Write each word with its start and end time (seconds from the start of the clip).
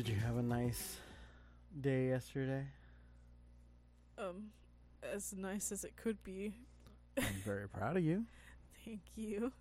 Did 0.00 0.08
you 0.08 0.16
have 0.20 0.38
a 0.38 0.42
nice 0.42 0.96
day 1.78 2.08
yesterday? 2.08 2.64
Um, 4.16 4.44
as 5.02 5.34
nice 5.36 5.70
as 5.72 5.84
it 5.84 5.94
could 5.94 6.24
be. 6.24 6.54
I'm 7.18 7.24
very 7.44 7.68
proud 7.68 7.98
of 7.98 8.02
you. 8.02 8.24
Thank 8.82 9.02
you. 9.14 9.52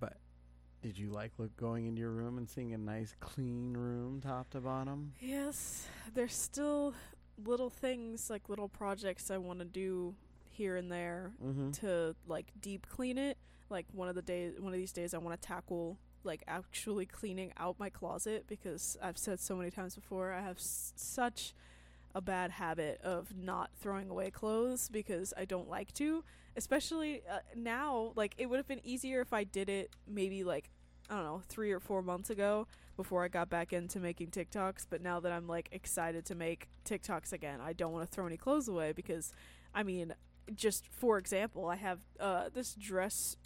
But 0.00 0.16
did 0.80 0.96
you 0.96 1.10
like 1.10 1.32
look 1.36 1.54
going 1.58 1.84
into 1.84 2.00
your 2.00 2.12
room 2.12 2.38
and 2.38 2.48
seeing 2.48 2.72
a 2.72 2.78
nice 2.78 3.14
clean 3.20 3.74
room 3.76 4.22
top 4.22 4.48
to 4.52 4.60
bottom? 4.62 5.12
Yes, 5.20 5.86
there's 6.14 6.34
still 6.34 6.94
little 7.44 7.68
things 7.68 8.30
like 8.30 8.48
little 8.48 8.70
projects 8.70 9.30
I 9.30 9.36
want 9.36 9.58
to 9.58 9.66
do 9.66 10.14
here 10.48 10.76
and 10.76 10.90
there 10.90 11.32
Mm-hmm. 11.44 11.72
to 11.82 12.16
like 12.26 12.46
deep 12.62 12.86
clean 12.88 13.18
it. 13.18 13.36
Like 13.68 13.84
one 13.92 14.08
of 14.08 14.14
the 14.14 14.22
days, 14.22 14.54
one 14.58 14.72
of 14.72 14.78
these 14.78 14.92
days, 14.94 15.12
I 15.12 15.18
want 15.18 15.38
to 15.38 15.46
tackle 15.46 15.98
like 16.24 16.42
actually 16.46 17.06
cleaning 17.06 17.52
out 17.56 17.78
my 17.78 17.90
closet 17.90 18.44
because 18.48 18.96
I've 19.02 19.18
said 19.18 19.40
so 19.40 19.56
many 19.56 19.70
times 19.70 19.94
before 19.94 20.32
I 20.32 20.40
have 20.40 20.56
s- 20.56 20.92
such 20.96 21.54
a 22.14 22.20
bad 22.20 22.52
habit 22.52 23.00
of 23.02 23.34
not 23.36 23.70
throwing 23.80 24.08
away 24.08 24.30
clothes 24.30 24.88
because 24.88 25.34
I 25.36 25.44
don't 25.44 25.68
like 25.68 25.92
to. 25.94 26.24
Especially 26.56 27.22
uh, 27.30 27.38
now, 27.56 28.12
like 28.14 28.34
it 28.38 28.46
would 28.48 28.58
have 28.58 28.68
been 28.68 28.80
easier 28.84 29.20
if 29.20 29.32
I 29.32 29.44
did 29.44 29.68
it 29.68 29.90
maybe 30.06 30.44
like 30.44 30.70
I 31.10 31.16
don't 31.16 31.24
know 31.24 31.42
three 31.48 31.72
or 31.72 31.80
four 31.80 32.00
months 32.02 32.30
ago 32.30 32.66
before 32.96 33.24
I 33.24 33.28
got 33.28 33.50
back 33.50 33.72
into 33.72 33.98
making 33.98 34.28
TikToks. 34.28 34.86
But 34.88 35.02
now 35.02 35.18
that 35.20 35.32
I'm 35.32 35.48
like 35.48 35.68
excited 35.72 36.24
to 36.26 36.34
make 36.34 36.68
TikToks 36.84 37.32
again, 37.32 37.60
I 37.60 37.72
don't 37.72 37.92
want 37.92 38.08
to 38.08 38.14
throw 38.14 38.26
any 38.26 38.36
clothes 38.36 38.68
away 38.68 38.92
because, 38.92 39.32
I 39.74 39.82
mean, 39.82 40.14
just 40.54 40.86
for 40.92 41.18
example, 41.18 41.66
I 41.66 41.76
have 41.76 42.00
uh, 42.20 42.48
this 42.54 42.74
dress 42.74 43.36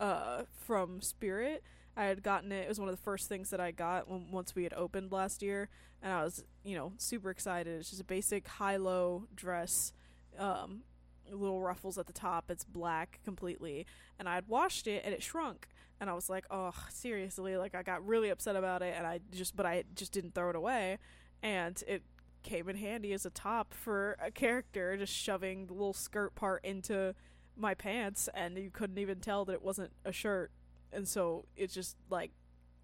uh, 0.00 0.42
from 0.66 1.00
Spirit. 1.00 1.62
I 1.98 2.04
had 2.04 2.22
gotten 2.22 2.52
it. 2.52 2.62
It 2.62 2.68
was 2.68 2.78
one 2.78 2.88
of 2.88 2.94
the 2.96 3.02
first 3.02 3.28
things 3.28 3.50
that 3.50 3.58
I 3.58 3.72
got 3.72 4.08
when, 4.08 4.30
once 4.30 4.54
we 4.54 4.62
had 4.62 4.72
opened 4.72 5.10
last 5.10 5.42
year, 5.42 5.68
and 6.00 6.12
I 6.12 6.22
was, 6.22 6.44
you 6.62 6.76
know, 6.76 6.92
super 6.96 7.28
excited. 7.28 7.80
It's 7.80 7.90
just 7.90 8.00
a 8.00 8.04
basic 8.04 8.46
high-low 8.46 9.24
dress, 9.34 9.92
um, 10.38 10.82
little 11.28 11.60
ruffles 11.60 11.98
at 11.98 12.06
the 12.06 12.12
top. 12.12 12.52
It's 12.52 12.62
black 12.62 13.18
completely, 13.24 13.84
and 14.16 14.28
I 14.28 14.36
had 14.36 14.46
washed 14.46 14.86
it 14.86 15.02
and 15.04 15.12
it 15.12 15.24
shrunk. 15.24 15.66
And 16.00 16.08
I 16.08 16.12
was 16.12 16.30
like, 16.30 16.44
oh, 16.52 16.72
seriously, 16.88 17.56
like 17.56 17.74
I 17.74 17.82
got 17.82 18.06
really 18.06 18.30
upset 18.30 18.54
about 18.54 18.80
it, 18.82 18.94
and 18.96 19.04
I 19.04 19.18
just, 19.32 19.56
but 19.56 19.66
I 19.66 19.82
just 19.96 20.12
didn't 20.12 20.36
throw 20.36 20.50
it 20.50 20.56
away, 20.56 20.98
and 21.42 21.82
it 21.88 22.04
came 22.44 22.68
in 22.68 22.76
handy 22.76 23.12
as 23.12 23.26
a 23.26 23.30
top 23.30 23.74
for 23.74 24.16
a 24.24 24.30
character, 24.30 24.96
just 24.96 25.12
shoving 25.12 25.66
the 25.66 25.72
little 25.72 25.92
skirt 25.92 26.36
part 26.36 26.64
into 26.64 27.16
my 27.56 27.74
pants, 27.74 28.28
and 28.32 28.56
you 28.56 28.70
couldn't 28.70 28.98
even 28.98 29.18
tell 29.18 29.44
that 29.46 29.54
it 29.54 29.62
wasn't 29.62 29.90
a 30.04 30.12
shirt. 30.12 30.52
And 30.92 31.06
so 31.06 31.44
it's 31.56 31.74
just 31.74 31.96
like 32.10 32.32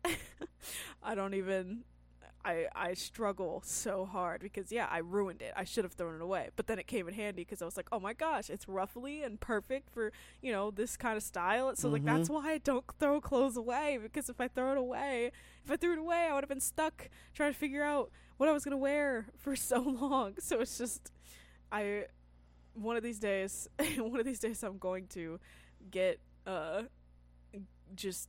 I 1.03 1.15
don't 1.15 1.35
even 1.35 1.85
I 2.45 2.67
I 2.75 2.95
struggle 2.95 3.63
so 3.65 4.05
hard 4.05 4.43
because 4.43 4.71
yeah, 4.71 4.87
I 4.91 4.99
ruined 4.99 5.41
it. 5.41 5.53
I 5.57 5.65
should 5.65 5.85
have 5.85 5.95
thrown 5.95 6.15
it 6.17 6.21
away. 6.21 6.51
But 6.57 6.67
then 6.67 6.79
it 6.79 6.87
came 6.87 7.09
in 7.09 7.15
handy 7.15 7.43
because 7.43 7.63
I 7.63 7.65
was 7.65 7.77
like, 7.77 7.89
"Oh 7.91 7.99
my 8.01 8.13
gosh, 8.13 8.51
it's 8.51 8.69
ruffly 8.69 9.23
and 9.23 9.41
perfect 9.41 9.91
for, 9.91 10.13
you 10.43 10.53
know, 10.53 10.71
this 10.71 10.97
kind 10.97 11.17
of 11.17 11.23
style." 11.23 11.75
So 11.77 11.89
like 11.89 12.05
that's 12.05 12.29
why 12.29 12.53
I 12.53 12.59
don't 12.59 12.85
throw 13.01 13.21
clothes 13.21 13.57
away 13.57 13.99
because 14.03 14.29
if 14.29 14.41
I 14.41 14.49
throw 14.49 14.73
it 14.73 14.79
away, 14.79 15.33
if 15.65 15.71
I 15.71 15.77
threw 15.77 15.93
it 15.95 15.99
away, 15.99 16.29
I 16.31 16.35
would 16.35 16.45
have 16.45 16.49
been 16.49 16.61
stuck 16.61 17.09
trying 17.35 17.53
to 17.53 17.59
figure 17.59 17.83
out 17.83 18.11
what 18.37 18.49
I 18.49 18.53
was 18.53 18.65
going 18.65 18.73
to 18.73 18.79
wear 18.79 19.27
for 19.39 19.57
so 19.57 19.81
long. 19.81 20.35
So 20.41 20.61
it's 20.61 20.77
just 20.77 21.13
I 21.73 22.05
one 22.75 22.97
of 22.97 23.03
these 23.03 23.19
days, 23.19 23.69
one 23.97 24.21
of 24.21 24.27
these 24.27 24.41
days 24.41 24.63
I'm 24.63 24.79
going 24.79 25.07
to 25.09 25.41
get 25.91 26.19
uh 26.47 26.83
just 27.95 28.29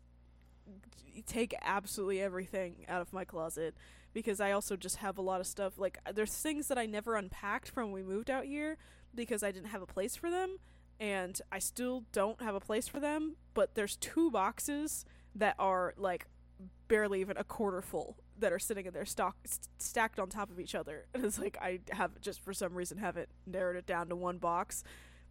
take 1.26 1.56
absolutely 1.62 2.22
everything 2.22 2.86
out 2.88 3.02
of 3.02 3.14
my 3.14 3.24
closet 3.24 3.76
because 4.14 4.40
I 4.40 4.52
also 4.52 4.76
just 4.76 4.98
have 4.98 5.18
a 5.18 5.22
lot 5.22 5.40
of 5.40 5.48
stuff 5.48 5.78
like 5.78 5.98
there's 6.14 6.34
things 6.36 6.68
that 6.68 6.78
I 6.78 6.86
never 6.86 7.16
unpacked 7.16 7.70
from 7.70 7.92
when 7.92 8.06
we 8.06 8.14
moved 8.14 8.30
out 8.30 8.46
here 8.46 8.78
because 9.14 9.44
I 9.44 9.52
didn't 9.52 9.70
have 9.70 9.82
a 9.82 9.88
place 9.88 10.16
for 10.16 10.30
them 10.30 10.58
and 11.00 11.42
I 11.52 11.60
still 11.60 12.04
don't 12.12 12.42
have 12.42 12.56
a 12.56 12.60
place 12.60 12.88
for 12.88 13.00
them 13.00 13.36
but 13.54 13.76
there's 13.76 13.96
two 13.96 14.30
boxes 14.30 15.06
that 15.36 15.56
are 15.58 15.94
like 15.98 16.28
barely 16.88 17.22
even 17.22 17.38
a 17.38 17.44
quarter 17.44 17.82
full 17.82 18.18
that 18.38 18.52
are 18.52 18.60
sitting 18.60 18.86
in 18.86 18.94
there 18.94 19.06
stock 19.06 19.36
st- 19.46 19.68
stacked 19.78 20.20
on 20.20 20.30
top 20.30 20.50
of 20.50 20.60
each 20.60 20.76
other. 20.76 21.06
And 21.14 21.26
it's 21.26 21.40
like 21.40 21.58
I 21.62 21.80
have 21.92 22.20
just 22.22 22.44
for 22.44 22.54
some 22.54 22.74
reason 22.74 22.98
haven't 22.98 23.30
narrowed 23.46 23.76
it 23.78 23.86
down 23.86 24.10
to 24.10 24.16
one 24.16 24.38
box 24.38 24.84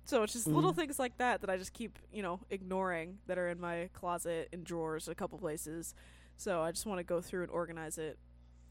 so 0.05 0.23
it's 0.23 0.33
just 0.35 0.47
little 0.47 0.73
Mhm. 0.73 0.77
things 0.77 0.99
like 0.99 1.17
that 1.19 1.41
that 1.41 1.51
I 1.51 1.57
just 1.57 1.73
keep, 1.73 1.99
you 2.13 2.23
know, 2.23 2.41
ignoring 2.51 3.19
that 3.27 3.39
are 3.39 3.49
in 3.49 3.61
my 3.61 3.89
closet 3.93 4.49
and 4.53 4.65
drawers 4.65 5.09
a 5.09 5.15
couple 5.15 5.39
places. 5.39 5.95
So 6.37 6.63
I 6.63 6.71
just 6.73 6.87
want 6.87 6.99
to 6.99 7.05
go 7.05 7.21
through 7.21 7.43
and 7.43 7.51
organize 7.51 7.99
it 7.99 8.19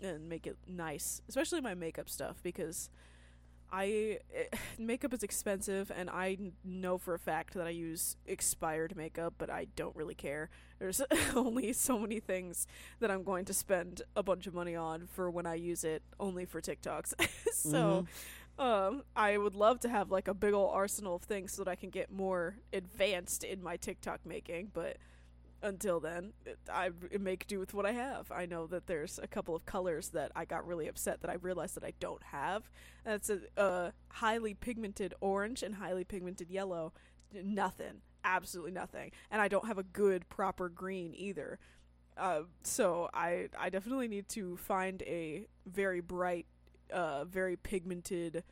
and 0.02 0.28
make 0.30 0.46
it 0.46 0.58
nice, 0.68 1.22
especially 1.30 1.62
my 1.62 1.74
makeup 1.74 2.10
stuff 2.10 2.42
because 2.44 2.90
I 3.72 4.20
eh, 4.34 4.46
makeup 4.78 5.14
is 5.14 5.24
expensive 5.24 5.92
and 5.96 6.10
I 6.10 6.38
know 6.64 6.98
for 6.98 7.14
a 7.16 7.20
fact 7.20 7.54
that 7.56 7.66
I 7.66 7.72
use 7.72 8.18
expired 8.28 8.96
makeup, 8.96 9.34
but 9.38 9.50
I 9.50 9.66
don't 9.76 9.96
really 9.96 10.14
care. 10.14 10.50
There's 10.78 11.02
only 11.36 11.74
so 11.74 11.98
many 11.98 12.20
things 12.20 12.68
that 13.00 13.10
I'm 13.10 13.24
going 13.24 13.46
to 13.46 13.54
spend 13.54 14.02
a 14.16 14.22
bunch 14.24 14.46
of 14.46 14.54
money 14.54 14.76
on 14.76 15.08
for 15.08 15.32
when 15.32 15.46
I 15.48 15.56
use 15.56 15.84
it 15.84 16.04
only 16.20 16.46
for 16.46 16.62
TikToks. 16.62 17.14
so 17.54 18.06
um 18.60 19.04
I 19.16 19.38
would 19.38 19.56
love 19.56 19.80
to 19.82 19.90
have 19.90 20.12
like 20.12 20.28
a 20.28 20.34
big 20.34 20.54
old 20.54 20.72
arsenal 20.74 21.16
of 21.16 21.24
things 21.24 21.54
so 21.54 21.64
that 21.64 21.72
I 21.72 21.76
can 21.76 21.90
get 21.90 22.12
more 22.12 22.58
advanced 22.72 23.44
in 23.44 23.64
my 23.64 23.78
TikTok 23.78 24.26
making, 24.26 24.72
but 24.74 24.98
until 25.62 26.00
then, 26.00 26.34
it- 26.46 26.60
I 26.72 26.92
make 27.20 27.48
do 27.48 27.60
with 27.60 27.74
what 27.74 27.86
I 27.86 27.94
have. 27.94 28.32
I 28.32 28.46
know 28.46 28.68
that 28.68 28.88
there's 28.88 29.20
a 29.20 29.28
couple 29.28 29.56
of 29.56 29.66
colors 29.66 30.10
that 30.10 30.32
I 30.36 30.46
got 30.46 30.68
really 30.68 30.88
upset 30.88 31.22
that 31.22 31.32
I 31.32 31.36
realized 31.36 31.76
that 31.76 31.86
I 31.86 31.94
don't 32.00 32.24
have. 32.24 32.70
That's 33.06 33.30
a, 33.30 33.40
a 33.58 33.94
highly 34.10 34.54
pigmented 34.56 35.14
orange 35.22 35.64
and 35.64 35.76
highly 35.76 36.04
pigmented 36.04 36.50
yellow. 36.52 36.94
Nothing, 37.34 38.02
absolutely 38.26 38.72
nothing. 38.74 39.12
And 39.32 39.42
I 39.42 39.48
don't 39.48 39.68
have 39.68 39.78
a 39.80 39.84
good 39.84 40.30
proper 40.30 40.70
green 40.70 41.14
either. 41.16 41.60
Uh, 42.18 42.44
so 42.64 43.10
I 43.14 43.50
I 43.58 43.70
definitely 43.70 44.08
need 44.08 44.30
to 44.30 44.58
find 44.58 45.02
a 45.04 45.48
very 45.66 46.00
bright, 46.02 46.46
uh, 46.92 47.26
very 47.26 47.56
pigmented 47.56 48.44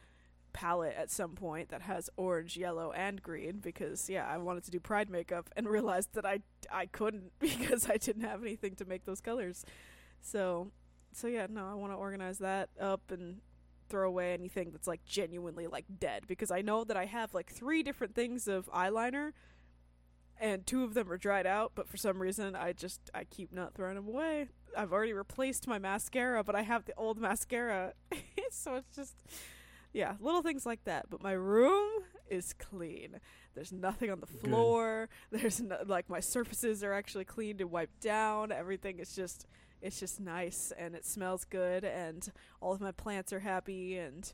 palette 0.53 0.96
at 0.97 1.09
some 1.09 1.31
point 1.31 1.69
that 1.69 1.81
has 1.84 2.09
orange, 2.18 2.58
yellow, 2.58 2.92
and 2.92 3.22
green 3.22 3.59
because 3.59 4.09
yeah, 4.09 4.28
I 4.28 4.38
wanted 4.38 4.64
to 4.66 4.72
do 4.72 4.80
pride 4.80 5.09
makeup 5.09 5.50
and 5.56 5.68
realized 5.69 6.09
that 6.14 6.25
I 6.25 6.40
I 6.72 6.86
couldn't 6.86 7.31
because 7.40 7.90
I 7.90 7.97
didn't 7.97 8.24
have 8.24 8.42
anything 8.42 8.75
to 8.75 8.86
make 8.86 9.06
those 9.06 9.22
colors. 9.22 9.66
So 10.22 10.72
so 11.14 11.28
yeah, 11.28 11.47
no, 11.50 11.66
I 11.68 11.74
want 11.74 11.92
to 11.94 11.97
organize 11.97 12.38
that 12.40 12.69
up 12.80 13.12
and 13.12 13.42
throw 13.90 14.08
away 14.08 14.34
anything 14.34 14.72
that's 14.72 14.88
like 14.88 15.03
genuinely 15.06 15.68
like 15.68 15.86
dead 16.00 16.24
because 16.25 16.50
I 16.50 16.62
know 16.62 16.86
that 16.86 16.96
I 16.96 17.06
have 17.06 17.34
like 17.34 17.52
three 17.52 17.84
different 17.84 18.16
things 18.16 18.48
of 18.48 18.72
eyeliner 18.72 19.34
and 20.40 20.66
two 20.66 20.84
of 20.84 20.94
them 20.94 21.12
are 21.12 21.18
dried 21.18 21.46
out, 21.46 21.74
but 21.75 21.90
for 21.90 21.98
some 21.98 22.22
reason 22.22 22.56
I 22.56 22.74
just 22.74 23.12
I 23.13 23.25
keep 23.25 23.53
not 23.53 23.75
throwing 23.75 23.96
them 23.96 24.08
away. 24.08 24.48
I've 24.78 24.92
already 24.92 25.14
replaced 25.14 25.68
my 25.68 25.80
mascara, 25.80 26.44
but 26.44 26.56
I 26.56 26.62
have 26.62 26.86
the 26.86 26.94
old 26.98 27.20
mascara. 27.20 27.94
so 28.52 28.76
it's 28.76 28.96
just 28.96 29.16
yeah, 29.94 30.16
little 30.20 30.42
things 30.42 30.66
like 30.66 30.84
that. 30.86 31.09
But 31.09 31.22
my 31.22 31.34
room 31.34 31.90
is 32.30 32.54
clean. 32.54 33.20
There's 33.56 33.72
nothing 33.72 34.10
on 34.10 34.22
the 34.22 34.28
Good. 34.28 34.50
floor. 34.50 35.10
There's 35.31 35.60
no, 35.62 35.78
like 35.86 36.10
my 36.10 36.20
surfaces 36.20 36.84
are 36.84 36.94
actually 36.94 37.26
cleaned 37.26 37.62
and 37.62 37.72
wiped 37.72 38.00
down. 38.00 38.51
Everything 38.51 39.00
is 39.00 39.16
just 39.16 39.45
it's 39.81 40.00
just 40.00 40.19
nice 40.19 40.72
and 40.78 40.95
it 40.95 41.04
smells 41.06 41.44
good 41.44 41.84
and 41.84 42.31
all 42.62 42.72
of 42.72 42.81
my 42.81 42.92
plants 42.92 43.34
are 43.34 43.40
happy 43.40 43.98
and 43.98 44.31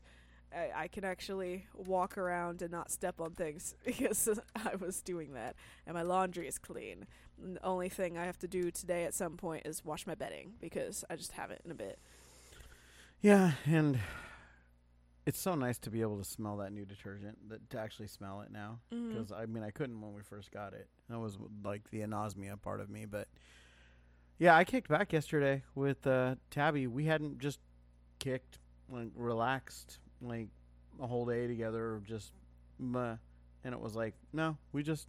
I, 0.55 0.83
I 0.83 0.87
can 0.87 1.03
actually 1.03 1.67
walk 1.73 2.17
around 2.17 2.61
and 2.61 2.71
not 2.71 2.91
step 2.91 3.19
on 3.19 3.31
things 3.31 3.75
because 3.85 4.29
I 4.55 4.75
was 4.75 5.01
doing 5.01 5.33
that. 5.33 5.55
And 5.85 5.95
my 5.95 6.01
laundry 6.03 6.47
is 6.47 6.57
clean. 6.57 7.05
And 7.41 7.57
the 7.57 7.65
only 7.65 7.89
thing 7.89 8.17
I 8.17 8.25
have 8.25 8.39
to 8.39 8.47
do 8.47 8.71
today 8.71 9.03
at 9.03 9.13
some 9.13 9.37
point 9.37 9.65
is 9.65 9.85
wash 9.85 10.07
my 10.07 10.15
bedding 10.15 10.53
because 10.59 11.03
I 11.09 11.15
just 11.15 11.33
haven't 11.33 11.61
in 11.65 11.71
a 11.71 11.75
bit. 11.75 11.99
Yeah, 13.21 13.53
and 13.65 13.99
it's 15.25 15.39
so 15.39 15.55
nice 15.55 15.77
to 15.79 15.89
be 15.89 16.01
able 16.01 16.17
to 16.17 16.23
smell 16.23 16.57
that 16.57 16.71
new 16.71 16.85
detergent, 16.85 17.49
that 17.49 17.69
to 17.71 17.79
actually 17.79 18.07
smell 18.07 18.41
it 18.41 18.51
now. 18.51 18.79
Because 19.09 19.31
I 19.31 19.45
mean, 19.45 19.63
I 19.63 19.71
couldn't 19.71 19.99
when 19.99 20.13
we 20.13 20.21
first 20.21 20.51
got 20.51 20.73
it. 20.73 20.87
That 21.09 21.19
was 21.19 21.37
like 21.63 21.89
the 21.89 21.99
anosmia 22.01 22.61
part 22.61 22.79
of 22.79 22.89
me. 22.89 23.05
But 23.05 23.27
yeah, 24.39 24.55
I 24.55 24.63
kicked 24.63 24.87
back 24.87 25.11
yesterday 25.11 25.63
with 25.75 26.05
uh, 26.07 26.35
Tabby. 26.49 26.87
We 26.87 27.05
hadn't 27.05 27.39
just 27.39 27.59
kicked, 28.19 28.59
like 28.89 29.09
relaxed, 29.15 29.99
like 30.21 30.49
a 31.01 31.07
whole 31.07 31.25
day 31.25 31.47
together, 31.47 32.01
just 32.05 32.31
meh. 32.79 33.15
and 33.63 33.73
it 33.73 33.79
was 33.79 33.95
like 33.95 34.15
no, 34.33 34.57
we 34.71 34.83
just 34.83 35.07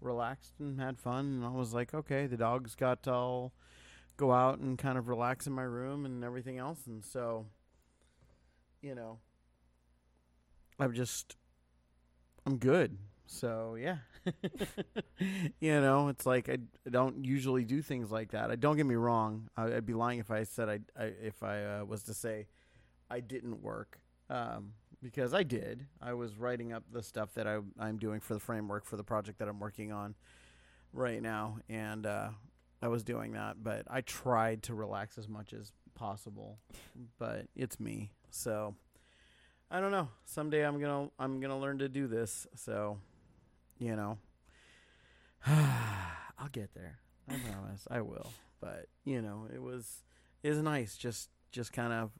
relaxed 0.00 0.54
and 0.58 0.80
had 0.80 0.98
fun. 0.98 1.26
And 1.26 1.44
I 1.44 1.50
was 1.50 1.74
like, 1.74 1.94
okay, 1.94 2.26
the 2.26 2.36
dogs 2.36 2.74
got 2.74 3.02
to 3.04 3.12
all 3.12 3.52
go 4.16 4.32
out 4.32 4.58
and 4.58 4.78
kind 4.78 4.96
of 4.96 5.08
relax 5.08 5.46
in 5.46 5.52
my 5.52 5.62
room 5.62 6.06
and 6.06 6.24
everything 6.24 6.58
else, 6.58 6.86
and 6.86 7.04
so 7.04 7.46
you 8.82 8.94
know, 8.94 9.18
I'm 10.78 10.94
just 10.94 11.36
I'm 12.46 12.58
good. 12.58 12.96
So 13.26 13.74
yeah, 13.74 13.96
you 15.60 15.80
know, 15.80 16.08
it's 16.08 16.26
like 16.26 16.48
I, 16.48 16.58
I 16.86 16.90
don't 16.90 17.24
usually 17.24 17.64
do 17.64 17.82
things 17.82 18.10
like 18.10 18.30
that. 18.30 18.50
I 18.50 18.56
don't 18.56 18.76
get 18.76 18.86
me 18.86 18.94
wrong. 18.94 19.48
I, 19.56 19.64
I'd 19.74 19.86
be 19.86 19.94
lying 19.94 20.20
if 20.20 20.30
I 20.30 20.44
said 20.44 20.68
I, 20.68 20.78
I 20.96 21.04
if 21.22 21.42
I 21.42 21.64
uh, 21.64 21.84
was 21.84 22.04
to 22.04 22.14
say 22.14 22.46
I 23.10 23.20
didn't 23.20 23.62
work 23.62 23.98
um, 24.30 24.72
because 25.02 25.34
I 25.34 25.42
did. 25.42 25.86
I 26.00 26.14
was 26.14 26.36
writing 26.36 26.72
up 26.72 26.84
the 26.90 27.02
stuff 27.02 27.34
that 27.34 27.46
I, 27.46 27.58
I'm 27.78 27.98
doing 27.98 28.20
for 28.20 28.34
the 28.34 28.40
framework 28.40 28.84
for 28.84 28.96
the 28.96 29.04
project 29.04 29.38
that 29.38 29.48
I'm 29.48 29.60
working 29.60 29.92
on 29.92 30.14
right 30.92 31.22
now, 31.22 31.58
and 31.68 32.06
uh, 32.06 32.28
I 32.82 32.88
was 32.88 33.02
doing 33.02 33.32
that. 33.32 33.62
But 33.62 33.84
I 33.88 34.00
tried 34.00 34.62
to 34.64 34.74
relax 34.74 35.18
as 35.18 35.28
much 35.28 35.52
as 35.52 35.72
possible, 35.94 36.58
but 37.18 37.46
it's 37.54 37.78
me, 37.80 38.10
so. 38.30 38.74
I 39.68 39.80
don't 39.80 39.90
know. 39.90 40.08
Someday 40.24 40.64
I'm 40.64 40.80
gonna 40.80 41.08
I'm 41.18 41.40
gonna 41.40 41.58
learn 41.58 41.78
to 41.78 41.88
do 41.88 42.06
this. 42.06 42.46
So, 42.54 42.98
you 43.80 43.96
know, 43.96 44.16
I'll 45.46 46.48
get 46.52 46.72
there. 46.72 47.00
I 47.28 47.34
promise. 47.50 47.86
I 47.90 48.00
will. 48.00 48.30
But 48.60 48.86
you 49.04 49.20
know, 49.20 49.48
it 49.52 49.60
was 49.60 50.04
was 50.44 50.58
nice 50.58 50.96
just 50.96 51.30
just 51.50 51.72
kind 51.72 51.92
of 51.92 52.10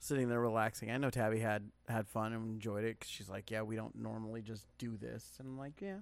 sitting 0.00 0.28
there 0.28 0.40
relaxing. 0.40 0.90
I 0.90 0.96
know 0.96 1.10
Tabby 1.10 1.38
had 1.38 1.70
had 1.86 2.08
fun 2.08 2.32
and 2.32 2.50
enjoyed 2.50 2.84
it 2.84 2.98
because 2.98 3.10
she's 3.10 3.28
like, 3.28 3.50
yeah, 3.50 3.62
we 3.62 3.76
don't 3.76 3.94
normally 3.94 4.42
just 4.42 4.66
do 4.78 4.96
this, 4.96 5.36
and 5.38 5.46
I'm 5.46 5.58
like, 5.58 5.80
yeah, 5.80 5.98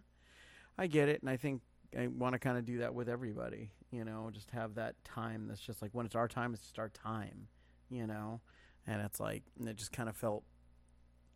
I 0.79 0.87
get 0.87 1.09
it, 1.09 1.21
and 1.21 1.29
I 1.29 1.37
think 1.37 1.61
I 1.99 2.07
want 2.07 2.33
to 2.33 2.39
kind 2.39 2.57
of 2.57 2.65
do 2.65 2.79
that 2.79 2.95
with 2.95 3.09
everybody. 3.09 3.73
You 3.91 4.05
know, 4.05 4.31
just 4.33 4.51
have 4.53 4.77
that 4.77 4.95
time 5.05 5.49
that's 5.49 5.61
just 5.61 5.83
like 5.83 5.91
when 5.93 6.07
it's 6.07 6.15
our 6.15 6.29
time, 6.29 6.55
it's 6.55 6.63
just 6.63 6.79
our 6.79 6.89
time. 6.89 7.49
You 7.91 8.07
know, 8.07 8.41
and 8.87 9.03
it's 9.03 9.19
like 9.21 9.43
and 9.59 9.69
it 9.69 9.77
just 9.77 9.93
kind 9.93 10.09
of 10.09 10.17
felt 10.17 10.45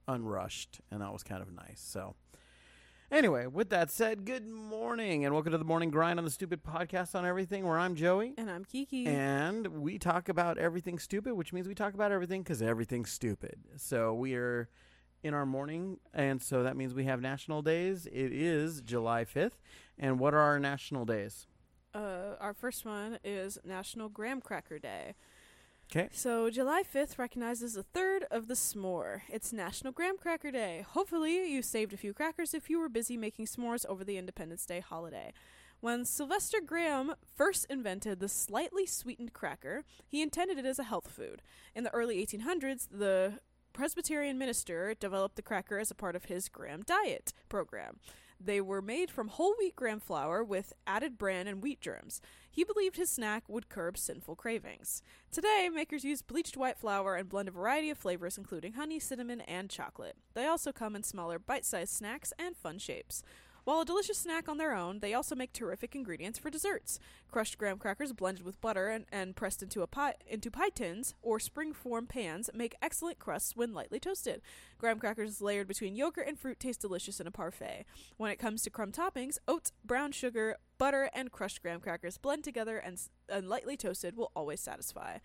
unrushed, 0.06 0.80
and 0.90 1.00
that 1.00 1.12
was 1.12 1.22
kind 1.22 1.42
of 1.42 1.52
nice. 1.52 1.82
So, 1.84 2.14
anyway, 3.12 3.46
with 3.46 3.68
that 3.70 3.90
said, 3.90 4.24
good 4.24 4.46
morning 4.48 5.24
and 5.24 5.34
welcome 5.34 5.52
to 5.52 5.58
the 5.58 5.64
morning 5.64 5.90
grind 5.90 6.18
on 6.18 6.24
the 6.24 6.30
Stupid 6.30 6.62
Podcast 6.64 7.14
on 7.14 7.24
Everything, 7.24 7.64
where 7.66 7.78
I'm 7.78 7.94
Joey. 7.94 8.34
And 8.38 8.50
I'm 8.50 8.64
Kiki. 8.64 9.06
And 9.06 9.66
we 9.68 9.98
talk 9.98 10.28
about 10.28 10.58
everything 10.58 10.98
stupid, 10.98 11.34
which 11.34 11.52
means 11.52 11.68
we 11.68 11.74
talk 11.74 11.94
about 11.94 12.10
everything 12.10 12.42
because 12.42 12.62
everything's 12.62 13.10
stupid. 13.10 13.56
So 13.76 14.14
we 14.14 14.34
are 14.34 14.68
in 15.22 15.34
our 15.34 15.46
morning, 15.46 15.98
and 16.12 16.42
so 16.42 16.62
that 16.64 16.76
means 16.76 16.94
we 16.94 17.04
have 17.04 17.20
national 17.20 17.62
days. 17.62 18.06
It 18.06 18.32
is 18.32 18.80
July 18.80 19.24
5th. 19.24 19.60
And 19.98 20.18
what 20.18 20.34
are 20.34 20.40
our 20.40 20.58
national 20.58 21.04
days? 21.04 21.46
uh, 21.94 22.36
our 22.40 22.54
first 22.54 22.86
one 22.86 23.18
is 23.22 23.58
National 23.66 24.08
Graham 24.08 24.40
Cracker 24.40 24.78
Day. 24.78 25.14
'Kay. 25.92 26.08
So 26.10 26.48
July 26.48 26.82
5th 26.82 27.18
recognizes 27.18 27.74
the 27.74 27.82
third 27.82 28.24
of 28.30 28.48
the 28.48 28.54
s'more. 28.54 29.20
It's 29.28 29.52
National 29.52 29.92
Graham 29.92 30.16
Cracker 30.16 30.50
Day. 30.50 30.86
Hopefully, 30.88 31.52
you 31.52 31.60
saved 31.60 31.92
a 31.92 31.98
few 31.98 32.14
crackers 32.14 32.54
if 32.54 32.70
you 32.70 32.80
were 32.80 32.88
busy 32.88 33.18
making 33.18 33.44
s'mores 33.44 33.84
over 33.84 34.02
the 34.02 34.16
Independence 34.16 34.64
Day 34.64 34.80
holiday. 34.80 35.34
When 35.80 36.06
Sylvester 36.06 36.62
Graham 36.64 37.12
first 37.34 37.66
invented 37.68 38.20
the 38.20 38.28
slightly 38.30 38.86
sweetened 38.86 39.34
cracker, 39.34 39.84
he 40.08 40.22
intended 40.22 40.56
it 40.56 40.64
as 40.64 40.78
a 40.78 40.84
health 40.84 41.10
food. 41.10 41.42
In 41.74 41.84
the 41.84 41.92
early 41.92 42.24
1800s, 42.24 42.88
the 42.90 43.40
Presbyterian 43.74 44.38
minister 44.38 44.94
developed 44.98 45.36
the 45.36 45.42
cracker 45.42 45.78
as 45.78 45.90
a 45.90 45.94
part 45.94 46.16
of 46.16 46.24
his 46.24 46.48
Graham 46.48 46.84
Diet 46.86 47.34
program. 47.50 47.98
They 48.44 48.60
were 48.60 48.82
made 48.82 49.10
from 49.10 49.28
whole 49.28 49.54
wheat 49.58 49.76
graham 49.76 50.00
flour 50.00 50.42
with 50.42 50.72
added 50.86 51.16
bran 51.16 51.46
and 51.46 51.62
wheat 51.62 51.80
germs. 51.80 52.20
He 52.50 52.64
believed 52.64 52.96
his 52.96 53.08
snack 53.08 53.44
would 53.48 53.68
curb 53.68 53.96
sinful 53.96 54.36
cravings. 54.36 55.02
Today, 55.30 55.68
makers 55.72 56.02
use 56.04 56.22
bleached 56.22 56.56
white 56.56 56.76
flour 56.76 57.14
and 57.14 57.28
blend 57.28 57.48
a 57.48 57.52
variety 57.52 57.88
of 57.90 57.98
flavors, 57.98 58.36
including 58.36 58.72
honey, 58.72 58.98
cinnamon, 58.98 59.42
and 59.42 59.70
chocolate. 59.70 60.16
They 60.34 60.46
also 60.46 60.72
come 60.72 60.96
in 60.96 61.04
smaller, 61.04 61.38
bite 61.38 61.64
sized 61.64 61.94
snacks 61.94 62.32
and 62.38 62.56
fun 62.56 62.78
shapes. 62.78 63.22
While 63.64 63.80
a 63.80 63.84
delicious 63.84 64.18
snack 64.18 64.48
on 64.48 64.58
their 64.58 64.74
own, 64.74 64.98
they 64.98 65.14
also 65.14 65.36
make 65.36 65.52
terrific 65.52 65.94
ingredients 65.94 66.38
for 66.38 66.50
desserts. 66.50 66.98
Crushed 67.30 67.58
graham 67.58 67.78
crackers 67.78 68.12
blended 68.12 68.44
with 68.44 68.60
butter 68.60 68.88
and, 68.88 69.06
and 69.12 69.36
pressed 69.36 69.62
into 69.62 69.82
a 69.82 69.86
pie 69.86 70.14
into 70.26 70.50
pie 70.50 70.70
tins 70.70 71.14
or 71.22 71.38
spring 71.38 71.72
form 71.72 72.06
pans 72.06 72.50
make 72.54 72.74
excellent 72.82 73.20
crusts 73.20 73.54
when 73.54 73.72
lightly 73.72 74.00
toasted. 74.00 74.42
Graham 74.78 74.98
crackers 74.98 75.40
layered 75.40 75.68
between 75.68 75.94
yogurt 75.94 76.26
and 76.26 76.38
fruit 76.38 76.58
taste 76.58 76.80
delicious 76.80 77.20
in 77.20 77.26
a 77.28 77.30
parfait. 77.30 77.84
When 78.16 78.32
it 78.32 78.38
comes 78.38 78.62
to 78.62 78.70
crumb 78.70 78.90
toppings, 78.90 79.38
oats, 79.46 79.72
brown 79.84 80.10
sugar, 80.10 80.56
butter, 80.76 81.08
and 81.14 81.30
crushed 81.30 81.62
graham 81.62 81.80
crackers 81.80 82.18
blend 82.18 82.42
together 82.42 82.78
and, 82.78 82.98
and 83.28 83.48
lightly 83.48 83.76
toasted 83.76 84.16
will 84.16 84.32
always 84.34 84.60
satisfy. 84.60 85.18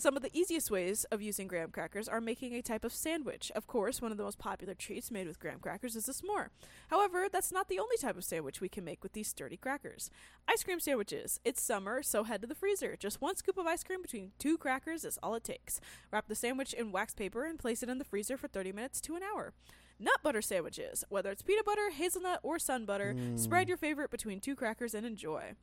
Some 0.00 0.16
of 0.16 0.22
the 0.22 0.34
easiest 0.34 0.70
ways 0.70 1.04
of 1.12 1.20
using 1.20 1.46
graham 1.46 1.72
crackers 1.72 2.08
are 2.08 2.22
making 2.22 2.54
a 2.54 2.62
type 2.62 2.86
of 2.86 2.94
sandwich. 2.94 3.52
Of 3.54 3.66
course, 3.66 4.00
one 4.00 4.10
of 4.10 4.16
the 4.16 4.24
most 4.24 4.38
popular 4.38 4.72
treats 4.72 5.10
made 5.10 5.26
with 5.26 5.38
graham 5.38 5.58
crackers 5.58 5.94
is 5.94 6.08
a 6.08 6.14
s'more. 6.14 6.46
However, 6.88 7.26
that's 7.30 7.52
not 7.52 7.68
the 7.68 7.78
only 7.78 7.98
type 7.98 8.16
of 8.16 8.24
sandwich 8.24 8.62
we 8.62 8.70
can 8.70 8.82
make 8.82 9.02
with 9.02 9.12
these 9.12 9.28
sturdy 9.28 9.58
crackers. 9.58 10.10
Ice 10.48 10.62
cream 10.62 10.80
sandwiches. 10.80 11.38
It's 11.44 11.60
summer, 11.60 12.02
so 12.02 12.24
head 12.24 12.40
to 12.40 12.46
the 12.46 12.54
freezer. 12.54 12.96
Just 12.98 13.20
one 13.20 13.36
scoop 13.36 13.58
of 13.58 13.66
ice 13.66 13.84
cream 13.84 14.00
between 14.00 14.32
two 14.38 14.56
crackers 14.56 15.04
is 15.04 15.18
all 15.22 15.34
it 15.34 15.44
takes. 15.44 15.82
Wrap 16.10 16.28
the 16.28 16.34
sandwich 16.34 16.72
in 16.72 16.92
wax 16.92 17.12
paper 17.12 17.44
and 17.44 17.58
place 17.58 17.82
it 17.82 17.90
in 17.90 17.98
the 17.98 18.04
freezer 18.06 18.38
for 18.38 18.48
30 18.48 18.72
minutes 18.72 19.02
to 19.02 19.16
an 19.16 19.22
hour. 19.22 19.52
Nut 19.98 20.20
butter 20.22 20.40
sandwiches. 20.40 21.04
Whether 21.10 21.30
it's 21.30 21.42
peanut 21.42 21.66
butter, 21.66 21.90
hazelnut, 21.90 22.40
or 22.42 22.58
sun 22.58 22.86
butter, 22.86 23.14
spread 23.36 23.64
hmm. 23.64 23.68
your 23.68 23.76
favorite 23.76 24.10
between 24.10 24.40
two 24.40 24.56
crackers 24.56 24.94
and 24.94 25.04
enjoy. 25.04 25.56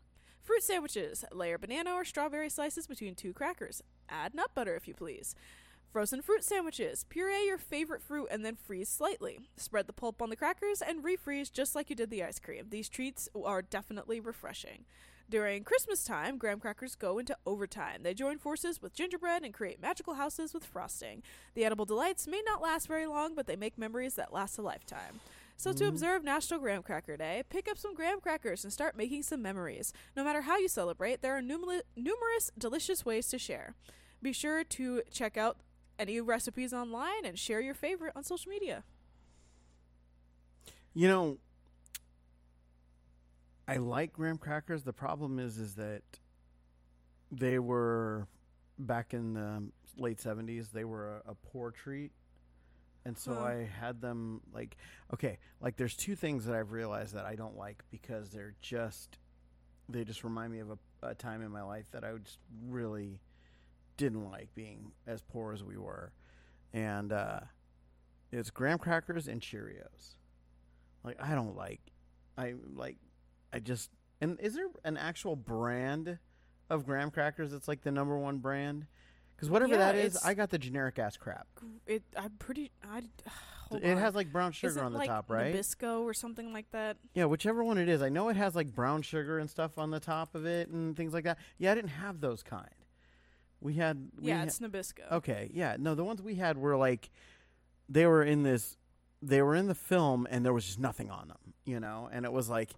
Fruit 0.48 0.64
sandwiches. 0.64 1.26
Layer 1.34 1.58
banana 1.58 1.92
or 1.92 2.06
strawberry 2.06 2.50
slices 2.50 2.88
between 2.88 3.16
two 3.16 3.34
crackers. 3.34 3.84
Add 4.08 4.34
nut 4.34 4.52
butter 4.56 4.78
if 4.78 4.88
you 4.88 4.94
please. 4.94 5.36
Frozen 5.92 6.22
fruit 6.22 6.42
sandwiches. 6.42 7.04
Puree 7.10 7.46
your 7.46 7.58
favorite 7.58 8.02
fruit 8.02 8.30
and 8.32 8.46
then 8.46 8.56
freeze 8.56 8.88
slightly. 8.88 9.40
Spread 9.58 9.88
the 9.88 9.94
pulp 9.94 10.22
on 10.22 10.30
the 10.30 10.38
crackers 10.38 10.82
and 10.82 11.04
refreeze 11.04 11.52
just 11.52 11.76
like 11.76 11.90
you 11.90 11.98
did 11.98 12.10
the 12.10 12.24
ice 12.24 12.40
cream. 12.40 12.68
These 12.70 12.88
treats 12.88 13.28
are 13.36 13.62
definitely 13.62 14.22
refreshing. 14.22 14.86
During 15.30 15.66
Christmas 15.66 16.06
time, 16.06 16.38
graham 16.38 16.62
crackers 16.62 16.96
go 16.96 17.20
into 17.20 17.36
overtime. 17.46 18.04
They 18.04 18.14
join 18.14 18.38
forces 18.38 18.82
with 18.82 18.94
gingerbread 18.94 19.44
and 19.44 19.54
create 19.54 19.82
magical 19.82 20.14
houses 20.14 20.54
with 20.54 20.64
frosting. 20.64 21.24
The 21.56 21.66
edible 21.66 21.84
delights 21.84 22.26
may 22.26 22.42
not 22.46 22.62
last 22.62 22.88
very 22.88 23.06
long, 23.06 23.36
but 23.36 23.48
they 23.48 23.58
make 23.58 23.78
memories 23.78 24.14
that 24.14 24.32
last 24.32 24.58
a 24.58 24.62
lifetime. 24.62 25.20
So, 25.60 25.74
to 25.74 25.80
mm-hmm. 25.80 25.88
observe 25.90 26.24
National 26.24 26.60
Graham 26.60 26.84
Cracker 26.84 27.18
Day, 27.18 27.44
pick 27.50 27.68
up 27.68 27.80
some 27.80 27.96
graham 27.96 28.20
crackers 28.20 28.64
and 28.64 28.72
start 28.72 28.96
making 28.96 29.24
some 29.24 29.42
memories. 29.42 29.92
No 30.16 30.24
matter 30.24 30.42
how 30.42 30.58
you 30.58 30.68
celebrate, 30.68 31.24
there 31.24 31.36
are 31.36 31.42
numerous 31.42 32.52
delicious 32.58 33.04
ways 33.04 33.28
to 33.30 33.40
share. 33.40 33.74
Be 34.22 34.34
sure 34.34 34.64
to 34.64 35.02
check 35.12 35.36
out 35.36 35.58
any 35.98 36.22
recipes 36.22 36.74
online 36.74 37.26
and 37.26 37.40
share 37.40 37.60
your 37.60 37.74
favorite 37.74 38.14
on 38.16 38.24
social 38.24 38.52
media. 38.52 38.84
You 40.94 41.08
know, 41.08 41.38
I 43.68 43.78
like 43.78 44.14
graham 44.14 44.38
crackers. 44.38 44.84
The 44.84 44.94
problem 44.94 45.40
is, 45.40 45.58
is 45.58 45.74
that 45.76 46.04
they 47.32 47.58
were 47.58 48.28
back 48.78 49.14
in 49.14 49.34
the 49.34 49.64
late 49.98 50.22
seventies. 50.22 50.70
They 50.70 50.86
were 50.86 51.22
a, 51.26 51.32
a 51.32 51.36
poor 51.36 51.72
treat, 51.72 52.12
and 53.08 53.18
so 53.18 53.34
Huh. 53.34 53.42
I 53.42 53.70
had 53.80 54.02
them 54.02 54.42
like 54.54 54.76
okay. 55.14 55.40
Like, 55.62 55.78
there's 55.78 55.96
two 55.96 56.16
things 56.16 56.46
that 56.46 56.56
I've 56.56 56.74
realized 56.74 57.16
that 57.16 57.26
I 57.26 57.36
don't 57.36 57.58
like 57.58 57.84
because 57.90 58.30
they're 58.32 58.56
just 58.62 59.18
they 59.90 60.04
just 60.04 60.26
remind 60.26 60.52
me 60.52 60.60
of 60.60 60.72
a, 60.72 60.78
a 61.02 61.16
time 61.16 61.42
in 61.42 61.50
my 61.50 61.64
life 61.64 61.90
that 61.92 62.04
I 62.04 62.12
just 62.22 62.40
really 62.68 63.22
didn't 63.96 64.30
like 64.30 64.54
being 64.54 64.92
as 65.08 65.22
poor 65.22 65.54
as 65.54 65.64
we 65.64 65.78
were, 65.78 66.12
and 66.74 67.14
uh, 67.14 67.40
it's 68.32 68.50
graham 68.50 68.78
crackers 68.78 69.30
and 69.30 69.42
Cheerios. 69.42 70.16
Like 71.06 71.16
I 71.22 71.34
don't 71.34 71.56
like, 71.56 71.80
I 72.38 72.56
like, 72.76 72.98
I 73.54 73.60
just 73.60 73.90
and 74.20 74.38
is 74.42 74.56
there 74.56 74.68
an 74.84 74.98
actual 74.98 75.38
brand 75.38 76.20
of 76.70 76.86
graham 76.86 77.10
crackers 77.10 77.52
that's 77.52 77.70
like 77.70 77.84
the 77.84 77.92
number 77.92 78.18
one 78.18 78.40
brand? 78.40 78.86
Because 79.38 79.52
whatever 79.52 79.74
Yeah, 79.74 79.80
that 79.80 79.96
is, 79.96 80.16
it's- 80.16 80.26
I 80.26 80.34
got 80.34 80.50
the 80.50 80.58
generic 80.58 80.98
ass 80.98 81.16
crap. 81.16 81.48
It, 81.86 82.02
I'm 82.18 82.32
pretty. 82.40 82.72
I, 82.84 83.04
hold 83.70 83.84
it 83.84 83.92
on. 83.92 83.98
has 83.98 84.16
like 84.16 84.32
brown 84.32 84.52
sugar 84.52 84.72
Is 84.72 84.78
it 84.78 84.84
on 84.84 84.94
the 84.94 84.98
like 84.98 85.10
top, 85.10 85.30
right? 85.30 85.54
Nabisco 85.54 86.02
or 86.02 86.14
something 86.16 86.52
like 86.52 86.72
that. 86.72 86.98
Yeah, 87.14 87.26
whichever 87.26 87.64
one 87.64 87.78
it 87.78 87.88
is. 87.88 88.02
I 88.02 88.10
know 88.10 88.30
it 88.30 88.36
has 88.36 88.56
like 88.56 88.74
brown 88.74 89.04
sugar 89.04 89.38
and 89.38 89.48
stuff 89.48 89.78
on 89.78 89.92
the 89.92 90.00
top 90.00 90.34
of 90.34 90.48
it 90.48 90.70
and 90.70 90.98
things 90.98 91.14
like 91.14 91.26
that. 91.26 91.38
Yeah, 91.60 91.72
I 91.72 91.76
didn't 91.76 91.92
have 91.92 92.20
those 92.20 92.42
kind. 92.42 92.68
We 93.62 93.76
had 93.76 94.10
we 94.20 94.30
yeah, 94.30 94.40
ha- 94.40 94.44
it's 94.46 94.60
Nabisco. 94.60 95.12
Okay, 95.12 95.52
yeah. 95.54 95.78
No, 95.80 95.94
the 95.94 96.04
ones 96.04 96.22
we 96.22 96.36
had 96.36 96.58
were 96.58 96.76
like 96.76 97.12
they 97.88 98.08
were 98.08 98.24
in 98.24 98.42
this 98.42 98.76
they 99.22 99.42
were 99.44 99.56
in 99.56 99.68
the 99.68 99.76
film 99.76 100.28
and 100.32 100.44
there 100.44 100.54
was 100.54 100.66
just 100.66 100.80
nothing 100.80 101.12
on 101.12 101.28
them, 101.28 101.54
you 101.64 101.80
know? 101.80 102.10
And 102.12 102.26
it 102.26 102.32
was 102.32 102.50
like 102.50 102.74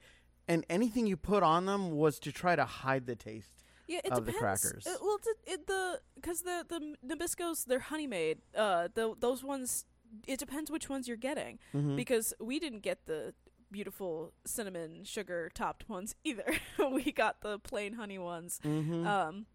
and 0.47 0.65
anything 0.69 1.07
you 1.07 1.15
put 1.15 1.41
on 1.41 1.65
them 1.65 1.91
was 1.91 2.19
to 2.19 2.33
try 2.33 2.55
to 2.57 2.65
hide 2.65 3.05
the 3.05 3.15
taste. 3.15 3.63
Yeah, 3.89 3.99
it 4.05 4.11
of 4.11 4.25
the 4.25 4.31
depends. 4.31 4.61
crackers. 4.61 4.87
Uh, 4.87 4.95
well, 5.01 5.17
it, 5.25 5.37
it, 5.51 5.67
the 5.67 5.99
because 6.15 6.43
the 6.43 6.65
the 6.67 6.95
Nabiscos 7.05 7.65
they're 7.65 7.79
honey 7.79 8.07
made. 8.07 8.37
Uh, 8.55 8.87
the 8.93 9.15
those 9.19 9.43
ones. 9.43 9.85
It 10.27 10.39
depends 10.39 10.71
which 10.71 10.89
ones 10.89 11.07
you're 11.07 11.17
getting 11.17 11.59
Mhm. 11.73 11.95
because 11.95 12.33
we 12.39 12.59
didn't 12.59 12.79
get 12.81 13.05
the 13.05 13.33
beautiful 13.71 14.33
cinnamon 14.45 15.03
sugar 15.03 15.51
topped 15.53 15.87
ones 15.89 16.15
either. 16.23 16.51
we 16.91 17.11
got 17.11 17.41
the 17.41 17.59
plain 17.59 17.93
honey 17.93 18.17
ones. 18.17 18.59
Mhm. 18.63 19.05
Um, 19.05 19.45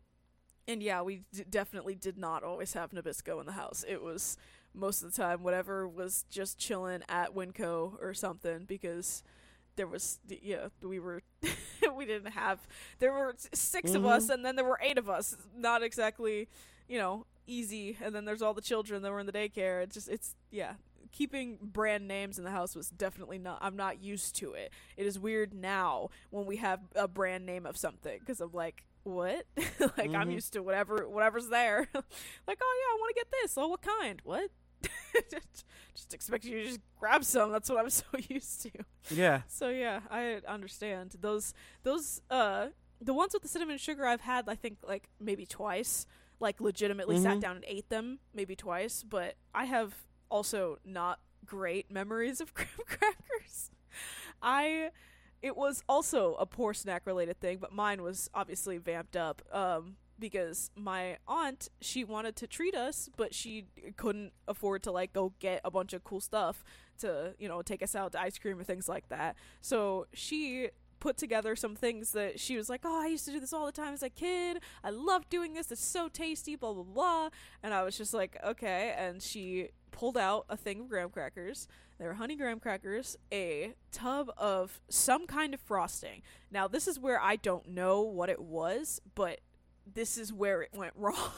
and 0.69 0.83
yeah, 0.83 1.03
we 1.03 1.23
d- 1.33 1.45
definitely 1.49 1.95
did 1.97 2.17
not 2.19 2.43
always 2.45 2.73
have 2.75 2.91
Nabisco 2.93 3.41
in 3.41 3.47
the 3.47 3.53
house. 3.53 3.85
It 3.89 4.03
was 4.03 4.37
most 4.73 5.03
of 5.03 5.11
the 5.13 5.17
time. 5.23 5.43
Whatever 5.43 5.89
was 5.89 6.25
just 6.31 6.59
chilling 6.59 7.03
at 7.09 7.35
Winco 7.35 8.01
or 8.01 8.15
something 8.15 8.65
because 8.65 9.23
there 9.77 9.87
was 9.87 10.19
yeah 10.29 10.69
we 10.83 10.99
were 11.01 11.23
we 11.97 12.05
didn't 12.07 12.33
have 12.33 12.67
there 12.99 13.13
were 13.13 13.35
6 13.53 13.95
of 13.95 14.05
us 14.07 14.29
and 14.29 14.45
then 14.45 14.57
there 14.57 14.65
were 14.65 14.79
eight 14.83 14.99
of 14.99 15.09
us. 15.09 15.37
Not 15.57 15.83
exactly 15.83 16.49
you 16.89 16.99
know 16.99 17.27
easy. 17.47 17.97
And 18.03 18.15
then 18.15 18.25
there's 18.25 18.41
all 18.43 18.55
the 18.55 18.63
children 18.63 19.03
that 19.03 19.11
were 19.13 19.21
in 19.21 19.27
the 19.27 19.33
daycare. 19.33 19.83
It's 19.83 19.95
just 19.95 20.09
it's 20.09 20.35
yeah 20.51 20.75
keeping 21.13 21.59
brand 21.63 22.09
names 22.09 22.39
in 22.39 22.45
the 22.45 22.51
house 22.51 22.75
was 22.75 22.89
definitely 22.91 23.39
not 23.39 23.59
I'm 23.61 23.77
not 23.77 24.03
used 24.03 24.35
to 24.37 24.53
it. 24.55 24.73
It 24.97 25.07
is 25.07 25.19
weird 25.19 25.53
now 25.55 26.09
when 26.31 26.47
we 26.47 26.57
have 26.57 26.81
a 26.95 27.07
brand 27.07 27.45
name 27.47 27.67
of 27.67 27.77
something 27.77 28.21
cuz 28.27 28.41
I'm 28.41 28.53
like 28.53 28.85
what? 29.05 29.45
like 29.57 30.15
I'm 30.15 30.29
Mhm. 30.31 30.33
used 30.33 30.53
to 30.55 30.63
whatever 30.63 31.07
whatever's 31.09 31.49
there. 31.49 31.89
like 31.95 32.59
oh 32.63 32.75
yeah, 32.81 32.95
I 32.95 32.97
want 32.99 33.15
to 33.15 33.21
get 33.21 33.27
this. 33.43 33.59
Oh 33.59 33.69
what 33.69 33.83
kind? 33.83 34.21
What? 34.25 34.51
just 35.95 36.15
expect 36.15 36.45
you 36.45 36.59
to 36.61 36.65
just 36.67 36.81
grab 36.99 37.25
some. 37.25 37.53
That's 37.53 37.69
what 37.69 37.79
I'm 37.79 37.91
so 38.03 38.05
used 38.29 38.63
to. 38.63 38.71
Yeah. 39.11 39.43
So 39.49 39.69
yeah, 39.69 40.01
I 40.11 40.41
understand. 40.47 41.17
Those 41.21 41.55
those 41.83 42.21
uh 42.31 42.69
the 43.01 43.15
ones 43.15 43.33
with 43.35 43.43
the 43.43 43.49
cinnamon 43.49 43.79
sugar 43.79 44.07
I've 44.07 44.23
had 44.23 44.49
I 44.49 44.55
think 44.55 44.79
like 44.87 45.09
maybe 45.21 45.47
twice. 45.47 46.07
Like 46.41 46.61
legitimately 46.61 47.21
sat 47.21 47.37
Mhm. 47.37 47.41
down 47.41 47.57
and 47.57 47.65
ate 47.69 47.89
them 47.91 48.19
maybe 48.35 48.57
twice, 48.57 49.03
but 49.05 49.35
I 49.55 49.67
have 49.67 49.95
also 50.31 50.79
not 50.85 51.21
great 51.47 51.91
memories 51.91 52.41
of 52.41 52.53
graham 52.55 52.71
crackers. 52.87 53.71
I 54.43 54.91
it 55.43 55.57
was 55.57 55.83
also 55.89 56.35
a 56.35 56.47
poor 56.47 56.75
snack 56.75 57.07
related 57.07 57.39
thing, 57.39 57.59
but 57.59 57.73
mine 57.73 58.03
was 58.03 58.29
obviously 58.35 58.79
vamped 58.79 59.17
up 59.17 59.43
um 59.53 59.97
because 60.19 60.71
my 60.77 61.19
aunt 61.27 61.69
she 61.81 62.05
wanted 62.05 62.37
to 62.37 62.47
treat 62.47 62.75
us, 62.75 63.09
but 63.17 63.35
she 63.35 63.67
couldn't 63.97 64.33
afford 64.47 64.83
to 64.85 64.93
like 64.93 65.13
go 65.13 65.33
get 65.39 65.61
a 65.65 65.71
bunch 65.71 65.93
of 65.93 66.05
cool 66.05 66.21
stuff 66.21 66.65
to, 66.99 67.35
you 67.39 67.49
know, 67.49 67.63
take 67.63 67.83
us 67.83 67.95
out 67.95 68.13
to 68.13 68.21
ice 68.21 68.39
cream 68.39 68.59
or 68.59 68.65
things 68.65 68.89
like 68.89 69.09
that. 69.09 69.37
So 69.61 70.07
she 70.13 70.71
put 71.01 71.17
together 71.19 71.55
some 71.55 71.77
things 71.77 72.13
that 72.13 72.41
she 72.41 72.57
was 72.57 72.71
like, 72.71 72.81
"Oh, 72.85 73.03
I 73.03 73.09
used 73.09 73.27
to 73.27 73.33
do 73.33 73.41
this 73.41 73.53
all 73.53 73.67
the 73.67 73.73
time 73.73 73.93
as 73.93 74.03
a 74.03 74.09
kid. 74.09 74.61
I 74.83 74.91
love 74.91 75.29
doing 75.29 75.53
this. 75.53 75.71
It's 75.71 75.85
so 75.85 76.09
tasty, 76.09 76.57
blah 76.57 76.73
blah 76.73 76.83
blah." 76.83 77.29
And 77.63 77.75
I 77.75 77.83
was 77.83 77.99
just 77.99 78.15
like, 78.15 78.39
"Okay." 78.43 78.95
And 78.97 79.23
she 79.23 79.71
pulled 79.91 80.17
out 80.17 80.47
a 80.49 80.57
thing 80.57 80.81
of 80.81 80.89
graham 80.89 81.11
crackers. 81.11 81.69
They 81.99 82.07
were 82.07 82.15
honey 82.15 82.37
graham 82.37 82.59
crackers, 82.59 83.17
a 83.33 83.75
tub 83.93 84.31
of 84.37 84.81
some 84.89 85.27
kind 85.27 85.55
of 85.55 85.61
frosting. 85.61 86.23
Now, 86.51 86.67
this 86.67 86.89
is 86.89 86.99
where 86.99 87.21
I 87.21 87.37
don't 87.37 87.69
know 87.69 88.01
what 88.01 88.29
it 88.29 88.41
was, 88.41 89.01
but 89.15 89.41
this 89.93 90.17
is 90.19 90.33
where 90.33 90.63
it 90.63 90.71
went 90.75 90.93
wrong. 90.97 91.31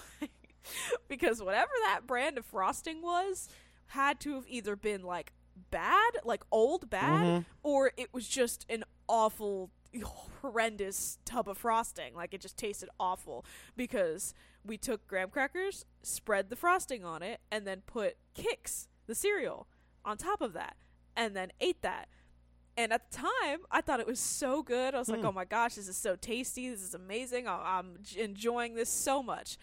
because 1.08 1.42
whatever 1.42 1.70
that 1.84 2.06
brand 2.06 2.38
of 2.38 2.44
frosting 2.44 3.02
was 3.02 3.48
had 3.88 4.18
to 4.20 4.34
have 4.34 4.44
either 4.48 4.74
been 4.76 5.02
like 5.02 5.32
bad, 5.70 6.12
like 6.24 6.42
old 6.50 6.90
bad, 6.90 7.22
Mhm. 7.42 7.44
or 7.62 7.92
it 7.96 8.12
was 8.12 8.26
just 8.28 8.66
an 8.68 8.84
awful 9.08 9.70
horrendous 10.42 11.18
tub 11.24 11.48
of 11.48 11.56
frosting 11.56 12.14
like 12.14 12.34
it 12.34 12.40
just 12.42 12.58
tasted 12.58 12.88
awful 13.00 13.46
because 13.76 14.34
we 14.62 14.76
took 14.76 15.06
graham 15.06 15.30
crackers 15.30 15.86
spread 16.02 16.50
the 16.50 16.56
frosting 16.56 17.02
on 17.02 17.22
it 17.22 17.40
and 17.50 17.66
then 17.66 17.80
put 17.86 18.16
Kix 18.34 18.88
the 19.06 19.14
cereal 19.14 19.66
on 20.04 20.18
top 20.18 20.42
of 20.42 20.52
that 20.52 20.76
and 21.16 21.34
then 21.34 21.50
ate 21.60 21.80
that 21.80 22.08
and 22.76 22.92
at 22.92 23.10
the 23.10 23.16
time 23.18 23.60
i 23.70 23.80
thought 23.80 24.00
it 24.00 24.06
was 24.06 24.20
so 24.20 24.62
good 24.62 24.94
i 24.94 24.98
was 24.98 25.08
like 25.08 25.20
Hmm. 25.20 25.26
oh 25.26 25.32
my 25.32 25.44
gosh 25.44 25.74
this 25.76 25.88
is 25.88 25.96
so 25.96 26.16
tasty 26.16 26.68
this 26.70 26.82
is 26.82 26.94
amazing 26.94 27.46
I- 27.48 27.78
i'm 27.78 27.98
enjoying 28.18 28.74
this 28.74 28.88
so 28.90 29.22
much 29.22 29.58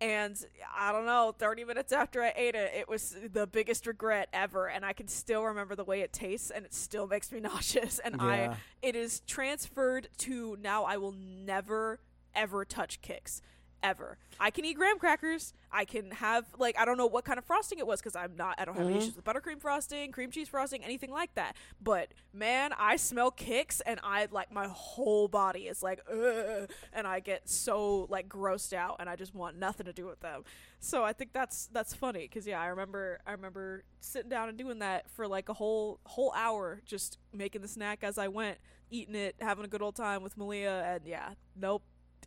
and 0.00 0.36
I 0.76 0.92
don't 0.92 1.06
know, 1.06 1.34
30 1.38 1.64
minutes 1.64 1.92
after 1.92 2.20
I 2.22 2.32
ate 2.36 2.54
it, 2.56 2.72
it 2.74 2.88
was 2.88 3.16
the 3.32 3.46
biggest 3.46 3.86
regret 3.86 4.28
ever. 4.34 4.66
And 4.66 4.84
I 4.84 4.92
can 4.92 5.06
still 5.08 5.44
remember 5.44 5.76
the 5.76 5.84
way 5.84 6.00
it 6.00 6.12
tastes, 6.12 6.50
and 6.50 6.66
it 6.66 6.74
still 6.74 7.06
makes 7.06 7.30
me 7.32 7.40
nauseous. 7.48 8.00
And 8.00 8.20
I, 8.20 8.56
it 8.82 8.96
is 8.96 9.20
transferred 9.20 10.08
to 10.18 10.58
now 10.60 10.84
I 10.84 10.96
will 10.98 11.12
never, 11.12 12.00
ever 12.34 12.64
touch 12.64 13.00
Kix. 13.00 13.40
Ever. 13.84 14.16
I 14.40 14.50
can 14.50 14.64
eat 14.64 14.74
graham 14.74 14.98
crackers. 14.98 15.52
I 15.70 15.84
can 15.84 16.10
have, 16.12 16.46
like, 16.58 16.76
I 16.78 16.84
don't 16.86 16.96
know 16.96 17.06
what 17.06 17.24
kind 17.24 17.38
of 17.38 17.44
frosting 17.44 17.78
it 17.78 17.86
was 17.86 18.00
because 18.00 18.16
I'm 18.16 18.34
not, 18.34 18.58
I 18.58 18.64
don't 18.64 18.76
have 18.76 18.86
any 18.88 18.94
Mhm. 18.94 18.98
issues 18.98 19.14
with 19.14 19.24
buttercream 19.24 19.60
frosting, 19.60 20.10
cream 20.10 20.30
cheese 20.30 20.48
frosting, 20.48 20.82
anything 20.82 21.10
like 21.10 21.34
that. 21.34 21.54
But 21.82 22.12
man, 22.32 22.72
I 22.78 22.96
smell 22.96 23.30
Kix 23.30 23.82
and 23.84 24.00
I, 24.02 24.26
like, 24.30 24.50
my 24.50 24.68
whole 24.68 25.28
body 25.28 25.68
is 25.68 25.82
like, 25.82 26.00
and 26.08 27.06
I 27.06 27.20
get 27.20 27.48
so, 27.48 28.06
like, 28.08 28.28
grossed 28.28 28.72
out 28.72 28.96
and 29.00 29.08
I 29.08 29.16
just 29.16 29.34
want 29.34 29.58
nothing 29.58 29.84
to 29.86 29.92
do 29.92 30.06
with 30.06 30.20
them. 30.20 30.44
So 30.80 31.04
I 31.04 31.12
think 31.12 31.32
that's 31.32 31.66
that's 31.68 31.94
funny 31.94 32.20
because 32.22 32.46
yeah, 32.46 32.60
I 32.60 32.66
remember 32.66 33.18
I 33.26 33.32
remember 33.32 33.84
sitting 34.00 34.28
down 34.28 34.48
and 34.50 34.58
doing 34.58 34.80
that 34.80 35.10
for 35.10 35.26
like 35.26 35.48
a 35.48 35.54
whole 35.54 35.98
whole 36.04 36.32
hour, 36.36 36.82
just 36.84 37.18
making 37.32 37.62
the 37.62 37.68
snack 37.68 38.04
as 38.04 38.18
I 38.18 38.28
went, 38.28 38.58
eating 38.90 39.14
it, 39.14 39.36
having 39.40 39.64
a 39.64 39.68
good 39.68 39.80
old 39.80 39.96
time 39.96 40.22
with 40.22 40.36
Malia, 40.36 40.82
and 40.86 41.06
yeah, 41.06 41.30
nope, 41.56 41.82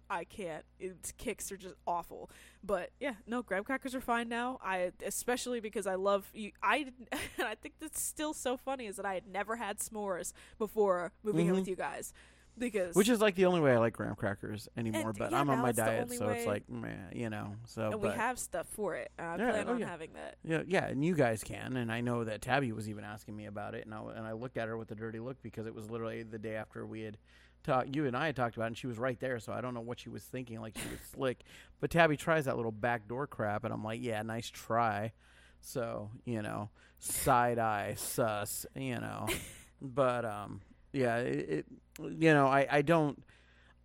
I 0.10 0.24
can't. 0.24 0.64
Its 0.80 1.12
Kix 1.14 1.52
are 1.52 1.58
just 1.58 1.76
awful. 1.86 2.30
But 2.64 2.92
yeah, 3.00 3.14
no, 3.26 3.42
graham 3.42 3.64
crackers 3.64 3.96
are 3.96 4.02
fine 4.02 4.30
now. 4.30 4.60
I 4.64 4.92
especially 5.06 5.60
because 5.60 5.88
I 5.88 5.96
love 5.96 6.30
you. 6.34 6.52
I 6.62 6.92
and 7.38 7.48
I 7.48 7.56
think 7.56 7.76
that's 7.80 8.02
still 8.02 8.34
so 8.34 8.58
funny 8.58 8.86
is 8.88 8.96
that 8.98 9.06
I 9.06 9.14
had 9.14 9.28
never 9.28 9.56
had 9.58 9.80
s'mores 9.80 10.34
before 10.58 11.12
moving 11.24 11.48
in 11.48 11.54
Mhm. 11.54 11.60
with 11.60 11.68
you 11.68 11.76
guys 11.76 12.14
because 12.60 12.96
Which 12.96 13.08
is 13.08 13.22
like 13.22 13.36
the 13.36 13.46
only 13.46 13.60
way 13.60 13.74
I 13.74 13.78
like 13.78 13.94
graham 13.94 14.16
crackers 14.16 14.68
anymore. 14.76 15.10
And, 15.10 15.18
but 15.20 15.30
yeah, 15.32 15.40
I'm 15.40 15.48
on 15.52 15.60
my 15.60 15.72
diet, 15.72 16.12
so 16.12 16.30
it's 16.30 16.48
like, 16.48 16.68
man, 16.68 17.12
you 17.14 17.30
know. 17.30 17.54
So, 17.68 17.92
and 17.92 18.02
we 18.02 18.10
have 18.10 18.40
stuff 18.40 18.66
for 18.72 18.96
it. 18.96 19.12
I 19.20 19.36
Yeah, 19.38 19.52
plan 19.52 19.66
oh, 19.68 19.74
on 19.74 19.80
yeah. 19.80 19.88
having 19.88 20.14
that. 20.14 20.38
yeah, 20.44 20.64
yeah, 20.66 20.88
and 20.88 21.06
you 21.06 21.14
guys 21.14 21.44
can, 21.44 21.78
and 21.78 21.92
I 21.92 22.02
know 22.02 22.24
that 22.24 22.42
Tabby 22.42 22.72
was 22.72 22.90
even 22.90 23.04
asking 23.04 23.36
me 23.36 23.46
about 23.46 23.76
it, 23.76 23.86
and 23.86 23.94
I 23.94 24.02
and 24.16 24.26
I 24.26 24.32
looked 24.32 24.58
at 24.58 24.68
her 24.68 24.76
with 24.76 24.90
a 24.90 24.96
dirty 24.96 25.20
look 25.20 25.40
because 25.44 25.68
it 25.68 25.76
was 25.76 25.92
literally 25.92 26.24
the 26.24 26.40
day 26.40 26.56
after 26.56 26.84
we 26.88 27.02
had 27.02 27.18
talked. 27.64 27.96
You 27.96 28.06
and 28.06 28.16
I 28.16 28.28
had 28.28 28.36
talked 28.36 28.56
about, 28.56 28.66
it, 28.66 28.68
and 28.68 28.78
she 28.78 28.88
was 28.88 28.98
right 28.98 29.20
there, 29.20 29.40
so 29.40 29.54
I 29.54 29.62
don't 29.62 29.74
know 29.74 29.82
what 29.82 30.00
she 30.00 30.10
was 30.10 30.24
thinking. 30.24 30.62
Like 30.62 30.78
she 30.78 30.90
was 30.90 31.00
slick, 31.14 31.44
but 31.80 31.92
Tabby 31.92 32.18
tries 32.18 32.46
that 32.46 32.56
little 32.56 32.72
backdoor 32.72 33.28
crap, 33.28 33.64
and 33.64 33.74
I'm 33.74 33.84
like, 33.84 34.02
yeah, 34.02 34.22
nice 34.22 34.50
try. 34.50 35.14
So 35.62 36.10
you 36.26 36.42
know, 36.42 36.70
side 37.00 37.60
eye, 37.60 37.96
sus, 37.98 38.66
you 38.76 39.00
know, 39.00 39.28
but 39.82 40.26
um, 40.26 40.62
yeah, 40.94 41.18
it, 41.18 41.50
it 41.50 41.66
you 42.00 42.34
know, 42.34 42.48
I 42.48 42.68
I 42.70 42.82
don't. 42.82 43.22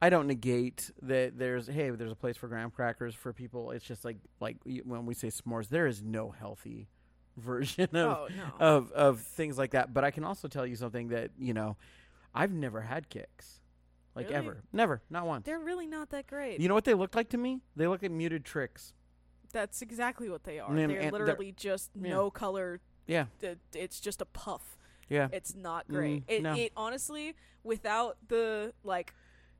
I 0.00 0.10
don't 0.10 0.26
negate 0.26 0.90
that 1.02 1.38
there's 1.38 1.68
hey 1.68 1.90
there's 1.90 2.10
a 2.10 2.16
place 2.16 2.36
for 2.36 2.48
graham 2.48 2.72
crackers 2.72 3.14
for 3.14 3.32
people. 3.32 3.70
It's 3.70 3.84
just 3.84 4.04
like 4.04 4.16
like 4.40 4.56
when 4.84 5.06
we 5.06 5.14
say 5.14 5.28
s'mores, 5.28 5.68
there 5.68 5.86
is 5.86 6.02
no 6.02 6.30
healthy 6.32 6.88
version 7.36 7.88
of 7.94 7.94
oh 7.94 8.28
no. 8.36 8.52
of 8.58 8.90
of 8.90 9.20
things 9.20 9.56
like 9.56 9.70
that. 9.70 9.94
But 9.94 10.02
I 10.02 10.10
can 10.10 10.24
also 10.24 10.48
tell 10.48 10.66
you 10.66 10.74
something 10.74 11.08
that 11.10 11.30
you 11.38 11.54
know 11.54 11.76
I've 12.34 12.52
never 12.52 12.80
had 12.80 13.08
Kix 13.10 13.60
like 14.14 14.26
Really? 14.26 14.36
ever, 14.36 14.62
never, 14.72 15.02
not 15.10 15.26
once. 15.26 15.44
They're 15.46 15.58
really 15.58 15.86
not 15.86 16.10
that 16.10 16.26
great. 16.26 16.60
You 16.60 16.68
know 16.68 16.74
what 16.74 16.84
they 16.84 16.94
look 16.94 17.14
like 17.14 17.28
to 17.30 17.38
me? 17.38 17.60
They 17.76 17.86
look 17.86 18.02
like 18.02 18.10
muted 18.10 18.44
Trix. 18.44 18.92
That's 19.52 19.82
exactly 19.82 20.28
what 20.28 20.44
they 20.44 20.58
are. 20.58 20.68
And- 20.70 20.78
they're 20.78 20.98
and 21.00 21.12
they're- 21.14 21.26
literally 21.26 21.52
just 21.52 21.90
yeah. 21.94 22.10
no 22.10 22.30
color. 22.30 22.80
Yeah, 23.06 23.26
It, 23.40 23.58
it's 23.74 24.00
just 24.00 24.20
a 24.22 24.24
puff. 24.24 24.76
yeah, 25.08 25.28
It's 25.32 25.54
not 25.56 25.88
great. 25.88 26.26
Mm, 26.26 26.30
it, 26.32 26.42
no. 26.42 26.54
it 26.54 26.72
honestly, 26.76 27.34
without 27.64 28.16
the 28.28 28.72
like, 28.84 29.12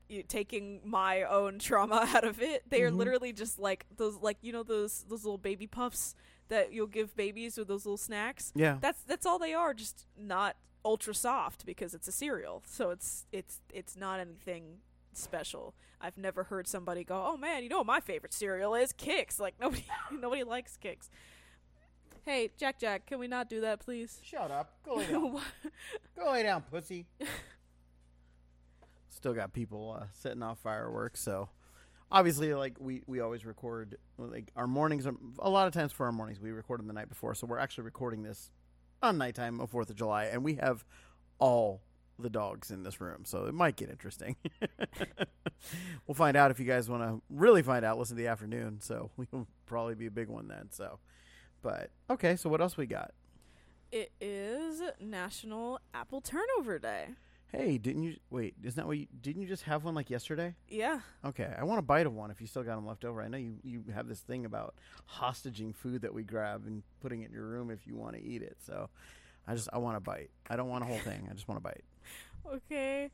you, 0.07 0.23
taking 0.23 0.79
my 0.85 1.23
own 1.23 1.59
trauma 1.59 2.07
out 2.15 2.23
of 2.23 2.41
it, 2.41 2.63
they 2.69 2.83
are 2.83 2.89
Mhm. 2.91 2.97
literally 2.97 3.33
just 3.33 3.59
like 3.59 3.85
those, 3.97 4.15
like 4.17 4.37
you 4.41 4.51
know 4.53 4.63
those 4.63 5.05
those 5.09 5.23
little 5.25 5.37
baby 5.37 5.67
puffs 5.67 6.15
that 6.49 6.71
you'll 6.73 6.87
give 6.87 7.15
babies 7.15 7.57
or 7.57 7.63
those 7.65 7.85
little 7.85 7.97
snacks. 7.97 8.51
yeah. 8.55 8.77
That's 8.81 9.01
that's 9.03 9.25
all 9.25 9.39
they 9.39 9.53
are. 9.53 9.73
Just 9.73 10.05
not 10.17 10.55
ultra 10.85 11.13
soft 11.13 11.65
because 11.65 11.93
it's 11.93 12.07
a 12.07 12.11
cereal. 12.11 12.63
So 12.65 12.89
it's 12.89 13.25
it's 13.31 13.61
it's 13.71 13.95
not 13.95 14.19
anything 14.19 14.79
special. 15.13 15.73
I've 16.01 16.17
never 16.17 16.43
heard 16.43 16.67
somebody 16.67 17.03
go, 17.03 17.23
"Oh 17.25 17.37
man, 17.37 17.63
you 17.63 17.69
know 17.69 17.77
what 17.77 17.85
my 17.85 17.99
favorite 17.99 18.33
cereal 18.33 18.75
is? 18.75 18.93
Kix." 18.93 19.39
Like 19.39 19.55
nobody 19.59 19.85
nobody 20.11 20.43
likes 20.43 20.77
Kix. 20.83 21.09
Hey, 22.25 22.51
Jack 22.57 22.79
Jack, 22.79 23.05
can 23.05 23.19
we 23.19 23.27
not 23.27 23.49
do 23.49 23.61
that, 23.61 23.81
please? 23.81 24.21
Shut 24.23 24.49
up. 24.49 24.71
Go 24.85 24.95
lay 24.95 25.07
down. 25.11 25.41
Go 26.17 26.31
lay 26.31 26.43
down, 26.43 26.61
pussy. 26.63 27.05
Still 29.09 29.33
got 29.33 29.53
people 29.53 29.97
uh, 29.99 30.05
setting 30.13 30.41
off 30.43 30.59
fireworks, 30.59 31.21
so 31.21 31.49
obviously, 32.11 32.53
like 32.53 32.75
we 32.79 33.01
we 33.07 33.19
always 33.19 33.45
record 33.45 33.97
like 34.17 34.51
our 34.55 34.67
mornings. 34.67 35.05
Are, 35.07 35.15
a 35.39 35.49
lot 35.49 35.67
of 35.67 35.73
times 35.73 35.91
for 35.91 36.05
our 36.05 36.11
mornings, 36.11 36.39
we 36.39 36.51
record 36.51 36.79
them 36.79 36.87
the 36.87 36.93
night 36.93 37.09
before, 37.09 37.35
so 37.35 37.47
we're 37.47 37.59
actually 37.59 37.85
recording 37.85 38.23
this 38.23 38.51
on 39.03 39.17
nighttime 39.17 39.59
of 39.59 39.69
Fourth 39.69 39.89
of 39.89 39.95
July, 39.95 40.25
and 40.25 40.43
we 40.43 40.55
have 40.55 40.83
all 41.37 41.81
the 42.17 42.29
dogs 42.29 42.71
in 42.71 42.83
this 42.83 43.01
room, 43.01 43.25
so 43.25 43.45
it 43.45 43.53
might 43.53 43.75
get 43.75 43.89
interesting. 43.89 44.35
we'll 46.07 46.15
find 46.15 46.37
out 46.37 46.51
if 46.51 46.59
you 46.59 46.65
guys 46.65 46.89
want 46.89 47.03
to 47.03 47.21
really 47.29 47.61
find 47.61 47.83
out. 47.83 47.99
Listen 47.99 48.15
to 48.15 48.23
the 48.23 48.29
afternoon, 48.29 48.79
so 48.81 49.11
we'll 49.17 49.47
probably 49.65 49.95
be 49.95 50.05
a 50.05 50.11
big 50.11 50.29
one 50.29 50.47
then. 50.47 50.69
So, 50.71 50.99
but 51.61 51.89
okay, 52.09 52.35
so 52.35 52.49
what 52.49 52.61
else 52.61 52.77
we 52.77 52.85
got? 52.85 53.11
It 53.91 54.11
is 54.19 54.81
National 54.99 55.79
Apple 55.93 56.21
Turnover 56.21 56.79
Day. 56.79 57.09
Hey, 57.55 57.77
didn't 57.77 58.01
you 58.01 58.15
wait? 58.31 58.55
Isn't 58.63 58.77
that 58.77 58.87
what 58.87 58.97
you 58.97 59.05
didn't 59.21 59.43
you 59.43 59.47
just 59.47 59.63
have 59.63 59.83
one 59.83 59.93
like 59.93 60.09
yesterday? 60.09 60.55
Yeah. 60.67 61.01
Okay, 61.23 61.53
I 61.55 61.63
want 61.63 61.77
a 61.77 61.83
bite 61.83 62.07
of 62.07 62.13
one 62.13 62.31
if 62.31 62.41
you 62.41 62.47
still 62.47 62.63
got 62.63 62.75
them 62.75 62.87
left 62.87 63.05
over. 63.05 63.21
I 63.21 63.27
know 63.27 63.37
you 63.37 63.57
you 63.63 63.83
have 63.93 64.07
this 64.07 64.21
thing 64.21 64.45
about 64.45 64.73
hostaging 65.19 65.75
food 65.75 66.01
that 66.01 66.13
we 66.13 66.23
grab 66.23 66.63
and 66.65 66.81
putting 66.99 67.21
it 67.21 67.27
in 67.27 67.33
your 67.33 67.45
room 67.45 67.69
if 67.69 67.85
you 67.85 67.95
want 67.95 68.15
to 68.15 68.23
eat 68.23 68.41
it. 68.41 68.57
So, 68.65 68.89
I 69.47 69.53
just 69.53 69.69
I 69.71 69.77
want 69.77 69.97
a 69.97 69.99
bite. 69.99 70.31
I 70.49 70.55
don't 70.55 70.67
want 70.67 70.83
a 70.83 70.87
whole 70.87 70.97
thing. 71.05 71.27
I 71.29 71.33
just 71.33 71.47
want 71.47 71.59
a 71.59 71.61
bite. 71.61 71.83
Okay. 72.51 73.11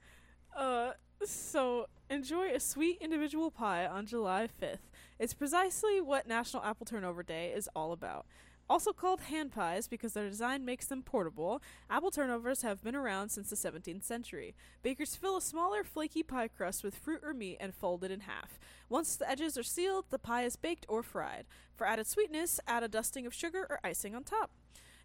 Uh, 0.55 0.91
so 1.25 1.87
enjoy 2.09 2.53
a 2.53 2.61
sweet 2.61 2.97
individual 3.01 3.51
pie 3.51 3.85
on 3.85 4.05
July 4.05 4.47
5th. 4.61 4.79
It's 5.19 5.33
precisely 5.33 5.99
what 5.99 6.27
National 6.27 6.63
Apple 6.63 6.85
Turnover 6.85 7.23
Day 7.23 7.51
is 7.53 7.69
all 7.75 7.91
about. 7.91 8.25
Also 8.69 8.93
called 8.93 9.21
hand 9.21 9.51
pies 9.51 9.87
because 9.87 10.13
their 10.13 10.29
design 10.29 10.63
makes 10.63 10.85
them 10.85 11.01
portable, 11.01 11.59
apple 11.89 12.11
turnovers 12.11 12.61
have 12.61 12.83
been 12.83 12.95
around 12.95 13.29
since 13.29 13.49
the 13.49 13.55
17th 13.55 14.03
century. 14.03 14.53
Bakers 14.83 15.15
fill 15.15 15.37
a 15.37 15.41
smaller, 15.41 15.83
flaky 15.83 16.21
pie 16.21 16.47
crust 16.47 16.83
with 16.83 16.95
fruit 16.95 17.21
or 17.23 17.33
meat 17.33 17.57
and 17.59 17.73
fold 17.73 18.03
it 18.03 18.11
in 18.11 18.21
half. 18.21 18.59
Once 18.87 19.15
the 19.15 19.27
edges 19.27 19.57
are 19.57 19.63
sealed, 19.63 20.05
the 20.11 20.19
pie 20.19 20.43
is 20.43 20.55
baked 20.55 20.85
or 20.87 21.01
fried. 21.01 21.45
For 21.75 21.87
added 21.87 22.05
sweetness, 22.05 22.59
add 22.67 22.83
a 22.83 22.87
dusting 22.87 23.25
of 23.25 23.33
sugar 23.33 23.65
or 23.67 23.79
icing 23.83 24.13
on 24.13 24.23
top. 24.23 24.51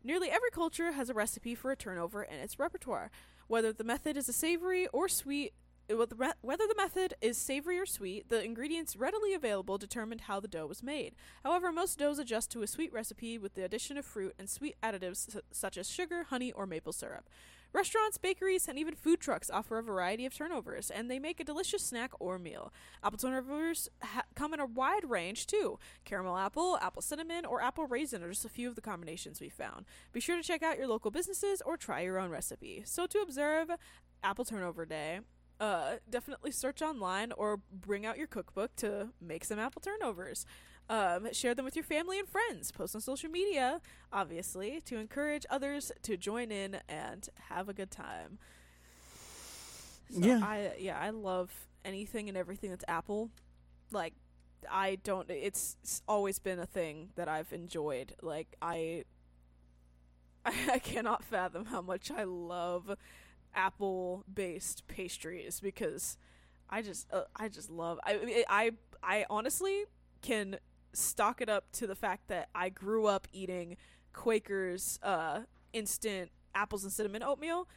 Nearly 0.02 0.28
every 0.28 0.50
culture 0.50 0.92
has 0.92 1.08
a 1.08 1.14
recipe 1.14 1.54
for 1.54 1.70
a 1.70 1.76
turnover 1.76 2.22
in 2.22 2.36
its 2.36 2.58
repertoire. 2.58 3.10
Whether 3.46 3.72
the 3.72 3.84
method 3.84 4.18
is 4.18 4.28
a 4.28 4.34
savory 4.34 4.86
or 4.88 5.08
sweet, 5.08 5.54
whether 5.88 6.66
the 6.66 6.74
method 6.76 7.14
is 7.20 7.36
savory 7.36 7.78
or 7.78 7.86
sweet, 7.86 8.28
the 8.28 8.42
ingredients 8.42 8.96
readily 8.96 9.34
available 9.34 9.78
determined 9.78 10.22
how 10.22 10.40
the 10.40 10.48
dough 10.48 10.66
was 10.66 10.82
made. 10.82 11.14
However, 11.42 11.72
most 11.72 11.98
doughs 11.98 12.18
adjust 12.18 12.50
to 12.52 12.62
a 12.62 12.66
sweet 12.66 12.92
recipe 12.92 13.38
with 13.38 13.54
the 13.54 13.64
addition 13.64 13.96
of 13.96 14.04
fruit 14.04 14.34
and 14.38 14.48
sweet 14.48 14.76
additives 14.82 15.38
such 15.50 15.76
as 15.76 15.90
sugar, 15.90 16.24
honey, 16.24 16.52
or 16.52 16.66
maple 16.66 16.92
syrup. 16.92 17.28
Restaurants, 17.74 18.18
bakeries, 18.18 18.68
and 18.68 18.78
even 18.78 18.94
food 18.94 19.18
trucks 19.18 19.50
offer 19.50 19.78
a 19.78 19.82
variety 19.82 20.24
of 20.24 20.32
turnovers, 20.32 20.92
and 20.92 21.10
they 21.10 21.18
make 21.18 21.40
a 21.40 21.44
delicious 21.44 21.82
snack 21.82 22.12
or 22.20 22.38
meal. 22.38 22.72
Apple 23.02 23.18
turnovers 23.18 23.88
ha- 24.00 24.22
come 24.36 24.54
in 24.54 24.60
a 24.60 24.64
wide 24.64 25.10
range, 25.10 25.48
too. 25.48 25.80
Caramel 26.04 26.36
apple, 26.36 26.78
apple 26.80 27.02
cinnamon, 27.02 27.44
or 27.44 27.60
apple 27.60 27.88
raisin 27.88 28.22
are 28.22 28.28
just 28.28 28.44
a 28.44 28.48
few 28.48 28.68
of 28.68 28.76
the 28.76 28.80
combinations 28.80 29.40
we 29.40 29.48
found. 29.48 29.86
Be 30.12 30.20
sure 30.20 30.36
to 30.36 30.42
check 30.44 30.62
out 30.62 30.78
your 30.78 30.86
local 30.86 31.10
businesses 31.10 31.60
or 31.66 31.76
try 31.76 32.02
your 32.02 32.20
own 32.20 32.30
recipe. 32.30 32.82
So, 32.86 33.08
to 33.08 33.18
observe 33.18 33.72
Apple 34.22 34.44
Turnover 34.44 34.86
Day, 34.86 35.18
uh, 35.60 35.96
definitely 36.08 36.50
search 36.50 36.82
online 36.82 37.32
or 37.32 37.60
bring 37.72 38.04
out 38.06 38.18
your 38.18 38.26
cookbook 38.26 38.74
to 38.76 39.10
make 39.20 39.44
some 39.44 39.58
apple 39.58 39.80
turnovers. 39.80 40.46
Um, 40.88 41.32
share 41.32 41.54
them 41.54 41.64
with 41.64 41.76
your 41.76 41.84
family 41.84 42.18
and 42.18 42.28
friends. 42.28 42.70
Post 42.70 42.94
on 42.94 43.00
social 43.00 43.30
media, 43.30 43.80
obviously, 44.12 44.80
to 44.82 44.96
encourage 44.98 45.46
others 45.50 45.90
to 46.02 46.16
join 46.16 46.50
in 46.52 46.78
and 46.88 47.28
have 47.48 47.68
a 47.68 47.74
good 47.74 47.90
time. 47.90 48.38
So 50.10 50.28
Yeah. 50.28 50.40
I 50.40 50.72
yeah, 50.78 50.98
I 50.98 51.10
love 51.10 51.66
anything 51.84 52.28
and 52.28 52.36
everything 52.36 52.70
that's 52.70 52.84
Apple. 52.88 53.30
Like 53.90 54.14
I 54.70 54.96
don't 54.96 55.28
it's, 55.30 55.76
it's 55.82 56.02
always 56.08 56.38
been 56.38 56.58
a 56.58 56.66
thing 56.66 57.10
that 57.16 57.28
I've 57.28 57.52
enjoyed. 57.52 58.14
Like 58.22 58.56
I 58.62 59.04
I 60.44 60.78
cannot 60.78 61.24
fathom 61.24 61.66
how 61.66 61.80
much 61.80 62.10
I 62.10 62.24
love 62.24 62.96
apple 63.54 64.24
based 64.32 64.86
pastries 64.88 65.60
because 65.60 66.16
I 66.68 66.82
just 66.82 67.06
uh, 67.12 67.22
I 67.36 67.48
just 67.48 67.70
love 67.70 67.98
I 68.04 68.44
I 68.48 68.70
I 69.02 69.26
honestly 69.30 69.84
can 70.22 70.56
stock 70.92 71.40
it 71.40 71.48
up 71.48 71.70
to 71.72 71.86
the 71.86 71.94
fact 71.94 72.28
that 72.28 72.48
I 72.54 72.68
grew 72.68 73.06
up 73.06 73.28
eating 73.32 73.76
Quaker's 74.12 74.98
uh 75.02 75.40
instant 75.72 76.30
apples 76.54 76.84
and 76.84 76.92
cinnamon 76.92 77.22
oatmeal 77.22 77.68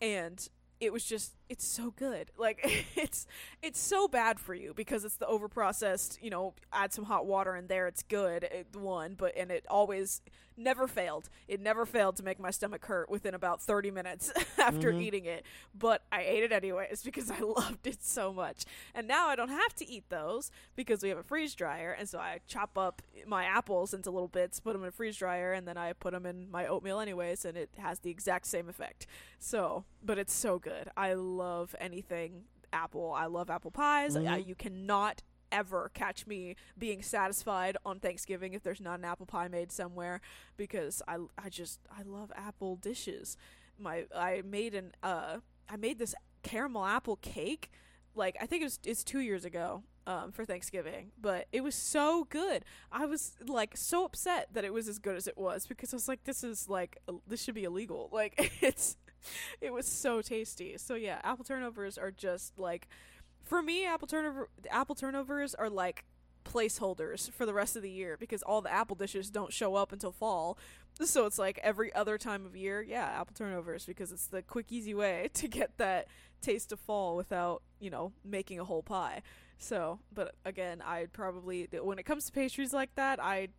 and 0.00 0.48
it 0.80 0.92
was 0.92 1.04
just 1.04 1.34
it's 1.48 1.66
so 1.66 1.92
good. 1.96 2.30
Like 2.38 2.60
it's 2.96 3.26
it's 3.62 3.80
so 3.80 4.06
bad 4.08 4.38
for 4.38 4.54
you 4.54 4.72
because 4.74 5.04
it's 5.04 5.16
the 5.16 5.26
overprocessed 5.26 6.18
you 6.22 6.30
know 6.30 6.54
add 6.72 6.92
some 6.92 7.04
hot 7.04 7.26
water 7.26 7.56
in 7.56 7.66
there 7.66 7.86
it's 7.88 8.02
good 8.02 8.44
it, 8.44 8.68
one 8.74 9.14
but 9.14 9.36
and 9.36 9.50
it 9.50 9.64
always 9.68 10.22
never 10.60 10.88
failed. 10.88 11.28
It 11.46 11.60
never 11.60 11.86
failed 11.86 12.16
to 12.16 12.24
make 12.24 12.40
my 12.40 12.50
stomach 12.50 12.84
hurt 12.86 13.08
within 13.08 13.34
about 13.34 13.62
30 13.62 13.90
minutes 13.92 14.32
after 14.58 14.92
Mhm. 14.92 15.00
eating 15.02 15.24
it 15.24 15.44
but 15.74 16.02
i 16.10 16.22
ate 16.22 16.42
it 16.42 16.52
anyways 16.52 17.02
because 17.04 17.30
i 17.30 17.38
loved 17.40 17.86
it 17.86 18.02
so 18.04 18.32
much. 18.32 18.64
And 18.94 19.06
now 19.06 19.28
i 19.28 19.36
don't 19.36 19.50
have 19.50 19.74
to 19.76 19.88
eat 19.88 20.04
those 20.08 20.50
because 20.76 21.02
we 21.02 21.08
have 21.10 21.18
a 21.18 21.22
freeze 21.22 21.54
dryer 21.54 21.92
and 21.98 22.08
so 22.08 22.18
i 22.18 22.40
chop 22.46 22.76
up 22.78 23.02
my 23.26 23.44
apples 23.44 23.94
into 23.94 24.10
little 24.10 24.28
bits 24.28 24.60
put 24.60 24.72
them 24.72 24.82
in 24.82 24.88
a 24.88 24.92
freeze 24.92 25.16
dryer 25.16 25.52
and 25.52 25.66
then 25.68 25.76
i 25.76 25.92
put 25.92 26.12
them 26.12 26.26
in 26.26 26.50
my 26.50 26.66
oatmeal 26.66 27.00
anyways 27.00 27.44
and 27.44 27.56
it 27.56 27.70
has 27.78 28.00
the 28.00 28.10
exact 28.10 28.46
same 28.46 28.68
effect. 28.68 29.06
So 29.38 29.84
but 30.02 30.18
it's 30.18 30.32
so 30.32 30.58
good. 30.58 30.88
I 30.96 31.14
love 31.14 31.37
anything 31.80 32.44
apple 32.72 33.12
i 33.16 33.26
love 33.26 33.48
apple 33.50 33.70
pies 33.70 34.14
I- 34.16 34.22
Mhm. 34.42 34.46
you 34.46 34.54
cannot 34.54 35.22
ever 35.50 35.90
catch 35.94 36.26
me 36.26 36.56
being 36.76 37.00
satisfied 37.02 37.74
on 37.86 38.00
Thanksgiving 38.00 38.52
if 38.52 38.62
there's 38.62 38.82
not 38.82 38.98
an 38.98 39.04
apple 39.06 39.24
pie 39.24 39.48
made 39.48 39.72
somewhere 39.72 40.20
because 40.58 41.00
I 41.08 41.16
I 41.38 41.48
just 41.48 41.80
I 41.90 42.02
love 42.02 42.30
apple 42.36 42.76
dishes. 42.76 43.38
My 43.78 44.04
I 44.14 44.42
made 44.44 44.74
an 44.74 44.92
uh 45.02 45.38
I 45.66 45.76
made 45.76 45.98
this 45.98 46.14
caramel 46.42 46.84
apple 46.84 47.16
cake 47.16 47.70
like 48.14 48.36
I 48.38 48.44
think 48.44 48.60
it 48.60 48.66
was 48.66 48.78
it's 48.84 49.02
2 49.02 49.20
years 49.20 49.46
ago 49.46 49.84
um 50.06 50.32
for 50.32 50.44
Thanksgiving, 50.44 51.12
but 51.18 51.46
it 51.50 51.62
was 51.62 51.74
so 51.74 52.24
good. 52.24 52.62
I 52.92 53.06
was 53.06 53.36
like 53.46 53.74
so 53.74 54.04
upset 54.04 54.52
that 54.52 54.66
it 54.66 54.72
was 54.74 54.86
as 54.86 54.98
good 54.98 55.16
as 55.16 55.26
it 55.26 55.38
was 55.38 55.66
because 55.66 55.94
I 55.94 55.96
was 55.96 56.08
like 56.08 56.24
this 56.24 56.44
is 56.44 56.68
like 56.68 56.98
this 57.26 57.42
should 57.42 57.54
be 57.54 57.64
illegal. 57.64 58.10
Like 58.12 58.34
it's 58.60 58.98
it 59.60 59.72
was 59.72 59.86
so 59.86 60.22
tasty. 60.22 60.76
So 60.78 60.94
yeah, 60.94 61.20
apple 61.22 61.44
turnovers 61.44 61.98
are 61.98 62.10
just 62.10 62.58
like 62.58 62.88
for 63.44 63.62
me 63.62 63.86
apple 63.86 64.06
turnover 64.06 64.50
apple 64.70 64.94
turnovers 64.94 65.54
are 65.54 65.70
like 65.70 66.04
placeholders 66.44 67.30
for 67.30 67.44
the 67.46 67.52
rest 67.52 67.76
of 67.76 67.82
the 67.82 67.90
year 67.90 68.16
because 68.18 68.42
all 68.42 68.60
the 68.60 68.72
apple 68.72 68.96
dishes 68.96 69.30
don't 69.30 69.52
show 69.52 69.74
up 69.74 69.92
until 69.92 70.12
fall. 70.12 70.58
So 71.00 71.26
it's 71.26 71.38
like 71.38 71.60
every 71.62 71.94
other 71.94 72.18
time 72.18 72.44
of 72.44 72.56
year, 72.56 72.82
yeah, 72.82 73.04
apple 73.20 73.32
turnovers 73.32 73.86
because 73.86 74.10
it's 74.10 74.26
the 74.26 74.42
quick 74.42 74.72
easy 74.72 74.94
way 74.94 75.30
to 75.34 75.46
get 75.46 75.78
that 75.78 76.08
taste 76.40 76.72
of 76.72 76.80
fall 76.80 77.14
without, 77.14 77.62
you 77.78 77.88
know, 77.88 78.10
making 78.24 78.58
a 78.58 78.64
whole 78.64 78.82
pie. 78.82 79.22
So, 79.58 80.00
but 80.12 80.34
again, 80.44 80.82
I'd 80.84 81.12
probably 81.12 81.68
when 81.70 82.00
it 82.00 82.02
comes 82.04 82.26
to 82.26 82.32
pastries 82.32 82.72
like 82.72 82.96
that, 82.96 83.22
I 83.22 83.50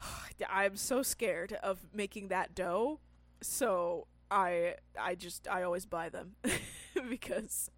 I'm 0.50 0.76
so 0.76 1.02
scared 1.02 1.52
of 1.62 1.78
making 1.94 2.28
that 2.28 2.52
dough. 2.54 2.98
So, 3.42 4.08
I 4.30 4.74
I 5.00 5.14
just 5.14 5.48
I 5.48 5.62
always 5.62 5.86
buy 5.86 6.08
them 6.08 6.36
because 7.08 7.70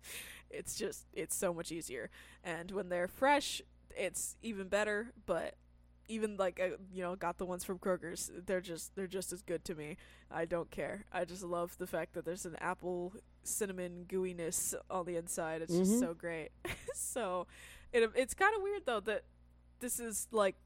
it's 0.50 0.74
just 0.76 1.06
it's 1.12 1.34
so 1.34 1.52
much 1.54 1.72
easier. 1.72 2.10
And 2.44 2.70
when 2.70 2.88
they're 2.88 3.08
fresh 3.08 3.62
it's 3.94 4.36
even 4.42 4.68
better 4.68 5.12
but 5.26 5.54
even 6.08 6.36
like 6.38 6.58
uh, 6.58 6.76
you 6.92 7.02
know 7.02 7.14
got 7.14 7.36
the 7.38 7.44
ones 7.46 7.62
from 7.62 7.78
Kroger's 7.78 8.30
they're 8.46 8.60
just 8.60 8.94
they're 8.96 9.06
just 9.06 9.32
as 9.32 9.42
good 9.42 9.64
to 9.66 9.74
me. 9.74 9.96
I 10.30 10.44
don't 10.46 10.70
care. 10.70 11.04
I 11.12 11.24
just 11.24 11.42
love 11.42 11.76
the 11.78 11.86
fact 11.86 12.14
that 12.14 12.24
there's 12.24 12.46
an 12.46 12.56
apple 12.60 13.12
cinnamon 13.44 14.06
gooiness 14.08 14.74
on 14.90 15.04
the 15.06 15.16
inside. 15.16 15.62
It's 15.62 15.74
Mhm. 15.74 15.78
just 15.80 16.00
so 16.00 16.14
great. 16.14 16.50
So 16.94 17.46
it 17.92 18.10
it's 18.14 18.34
kind 18.34 18.54
of 18.56 18.62
weird 18.62 18.82
though 18.86 19.00
that 19.00 19.24
this 19.80 19.98
is 20.00 20.28
like 20.30 20.56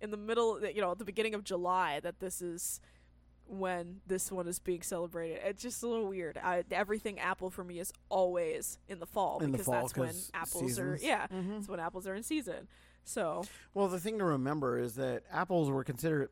in 0.00 0.10
the 0.10 0.16
middle 0.16 0.60
you 0.66 0.80
know 0.80 0.90
at 0.92 0.98
the 0.98 1.04
beginning 1.04 1.34
of 1.34 1.44
July 1.44 2.00
that 2.00 2.20
this 2.20 2.42
is 2.42 2.80
when 3.46 4.00
this 4.06 4.32
one 4.32 4.48
is 4.48 4.58
being 4.58 4.82
celebrated. 4.82 5.40
It's 5.44 5.62
just 5.62 5.82
a 5.82 5.88
little 5.88 6.06
weird. 6.08 6.38
I, 6.38 6.64
everything 6.70 7.18
apple 7.20 7.50
for 7.50 7.62
me 7.64 7.78
is 7.78 7.92
always 8.08 8.78
in 8.88 8.98
the 9.00 9.06
fall 9.06 9.38
In 9.40 9.52
the 9.52 9.58
because 9.58 9.66
fall, 9.66 9.74
that's 9.82 9.96
when 9.96 10.14
apples 10.34 10.64
seasons. 10.64 11.02
are 11.02 11.06
yeah, 11.06 11.26
Mhm. 11.28 11.54
that's 11.56 11.68
when 11.68 11.80
apples 11.80 12.06
are 12.06 12.14
in 12.14 12.22
season. 12.22 12.68
So 13.04 13.44
Well, 13.74 13.88
the 13.88 14.00
thing 14.00 14.18
to 14.18 14.24
remember 14.24 14.78
is 14.78 14.94
that 14.94 15.24
apples 15.30 15.68
were 15.70 15.84
considered. 15.84 16.30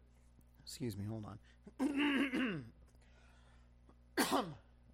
Excuse 0.64 0.96
me, 0.96 1.05
hold 1.05 1.27
on. 1.27 1.38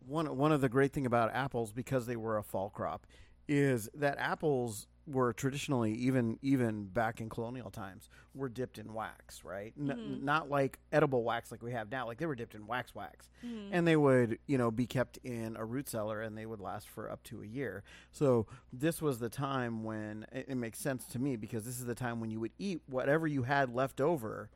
one 0.06 0.36
one 0.36 0.52
of 0.52 0.60
the 0.60 0.68
great 0.68 0.92
thing 0.92 1.06
about 1.06 1.32
apples 1.34 1.72
because 1.72 2.06
they 2.06 2.16
were 2.16 2.38
a 2.38 2.42
fall 2.42 2.70
crop 2.70 3.06
is 3.46 3.88
that 3.94 4.16
apples 4.18 4.86
were 5.08 5.32
traditionally 5.32 5.92
even 5.94 6.38
even 6.42 6.84
back 6.84 7.20
in 7.20 7.28
colonial 7.30 7.70
times 7.70 8.10
were 8.34 8.48
dipped 8.48 8.78
in 8.78 8.92
wax, 8.92 9.42
right? 9.42 9.72
N- 9.78 9.86
Mhm. 9.86 10.22
Not 10.22 10.50
like 10.50 10.78
edible 10.92 11.24
wax 11.24 11.50
like 11.50 11.62
we 11.62 11.72
have 11.72 11.90
now. 11.90 12.06
Like 12.06 12.18
they 12.18 12.26
were 12.26 12.34
dipped 12.34 12.54
in 12.54 12.66
wax 12.66 12.94
wax 12.94 13.30
mhm. 13.44 13.70
and 13.72 13.86
they 13.88 13.96
would 13.96 14.38
you 14.46 14.58
know 14.58 14.70
be 14.70 14.86
kept 14.86 15.16
in 15.24 15.56
a 15.56 15.64
root 15.64 15.88
cellar 15.88 16.20
and 16.20 16.36
they 16.36 16.44
would 16.46 16.60
last 16.60 16.88
for 16.88 17.10
up 17.10 17.22
to 17.24 17.42
a 17.42 17.46
year 17.46 17.82
so 18.12 18.46
this 18.72 19.00
was 19.00 19.18
the 19.18 19.28
time 19.30 19.82
when 19.82 20.26
it, 20.32 20.46
it 20.48 20.54
makes 20.56 20.78
sense 20.78 21.04
to 21.06 21.18
me 21.18 21.36
because 21.36 21.64
this 21.64 21.78
is 21.80 21.86
the 21.86 21.94
time 21.94 22.20
when 22.20 22.30
you 22.30 22.38
would 22.40 22.52
eat 22.58 22.80
whatever 22.86 23.26
you 23.26 23.44
had 23.44 23.74
left 23.74 24.00
over 24.00 24.50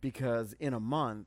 because 0.00 0.54
in 0.60 0.72
a 0.74 0.80
month 0.80 1.26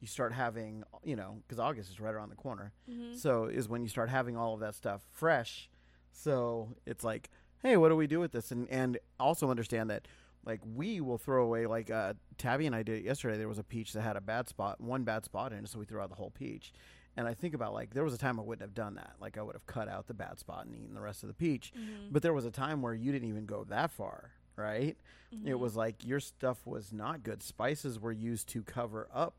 you 0.00 0.06
start 0.06 0.32
having 0.32 0.84
you 1.02 1.16
know 1.16 1.38
because 1.46 1.58
august 1.58 1.90
is 1.90 1.98
right 2.00 2.14
around 2.14 2.28
the 2.28 2.36
corner 2.36 2.72
Mhm. 2.90 3.16
so 3.16 3.44
is 3.46 3.68
when 3.68 3.82
you 3.82 3.88
start 3.88 4.10
having 4.10 4.36
all 4.36 4.54
of 4.54 4.60
that 4.60 4.74
stuff 4.74 5.02
fresh 5.10 5.70
so 6.12 6.74
it's 6.86 7.02
like 7.04 7.30
hey 7.66 7.76
what 7.76 7.88
do 7.88 7.96
we 7.96 8.06
do 8.06 8.20
with 8.20 8.32
this 8.32 8.52
and 8.52 8.68
and 8.70 8.98
also 9.18 9.50
understand 9.50 9.90
that 9.90 10.06
like 10.44 10.60
we 10.74 11.00
will 11.00 11.18
throw 11.18 11.42
away 11.42 11.66
like 11.66 11.90
uh 11.90 12.14
tabby 12.38 12.66
and 12.66 12.76
i 12.76 12.82
did 12.82 12.98
it 12.98 13.04
yesterday 13.04 13.36
there 13.36 13.48
was 13.48 13.58
a 13.58 13.64
peach 13.64 13.92
that 13.92 14.02
had 14.02 14.16
a 14.16 14.20
bad 14.20 14.48
spot 14.48 14.80
one 14.80 15.02
bad 15.02 15.24
spot 15.24 15.52
in 15.52 15.64
it 15.64 15.68
so 15.68 15.78
we 15.78 15.84
threw 15.84 16.00
out 16.00 16.08
the 16.08 16.14
whole 16.16 16.30
peach 16.30 16.72
And 17.18 17.26
I 17.26 17.32
think 17.34 17.54
about 17.54 17.72
like 17.72 17.94
there 17.94 18.04
was 18.04 18.12
a 18.14 18.18
time 18.18 18.38
I 18.38 18.42
wouldn't 18.42 18.60
have 18.60 18.74
done 18.74 18.94
that. 18.96 19.14
Like 19.18 19.38
I 19.38 19.42
would 19.42 19.54
have 19.54 19.64
cut 19.66 19.88
out 19.88 20.06
the 20.06 20.12
bad 20.12 20.38
spot 20.38 20.66
and 20.66 20.76
eaten 20.76 20.94
the 20.94 21.00
rest 21.00 21.22
of 21.24 21.28
the 21.28 21.34
peach. 21.34 21.72
Mhm. 21.74 22.12
But 22.12 22.20
there 22.22 22.34
was 22.34 22.44
a 22.44 22.50
time 22.50 22.82
where 22.82 22.92
you 22.92 23.10
didn't 23.10 23.28
even 23.28 23.46
go 23.46 23.64
that 23.64 23.90
far, 23.90 24.32
right? 24.54 24.98
It 25.32 25.54
Mhm. 25.54 25.58
was 25.58 25.76
like 25.76 26.04
your 26.04 26.20
stuff 26.20 26.66
was 26.66 26.92
not 26.92 27.22
good. 27.22 27.42
Spices 27.42 27.98
were 27.98 28.12
used 28.12 28.50
to 28.50 28.62
cover 28.62 29.08
up 29.10 29.34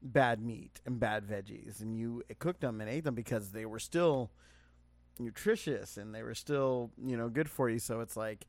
bad 0.00 0.40
meat 0.40 0.80
and 0.86 0.98
bad 0.98 1.26
veggies, 1.26 1.80
and 1.82 1.94
you 1.94 2.22
cooked 2.38 2.62
them 2.62 2.80
and 2.80 2.88
ate 2.88 3.04
them 3.04 3.14
because 3.14 3.52
they 3.52 3.66
were 3.66 3.78
still 3.78 4.30
nutritious 5.18 5.96
and 5.96 6.14
they 6.14 6.22
were 6.22 6.34
still 6.34 6.90
you 7.02 7.16
know 7.16 7.28
good 7.28 7.48
for 7.48 7.68
you. 7.70 7.78
So 7.78 8.00
it's 8.00 8.16
like, 8.16 8.46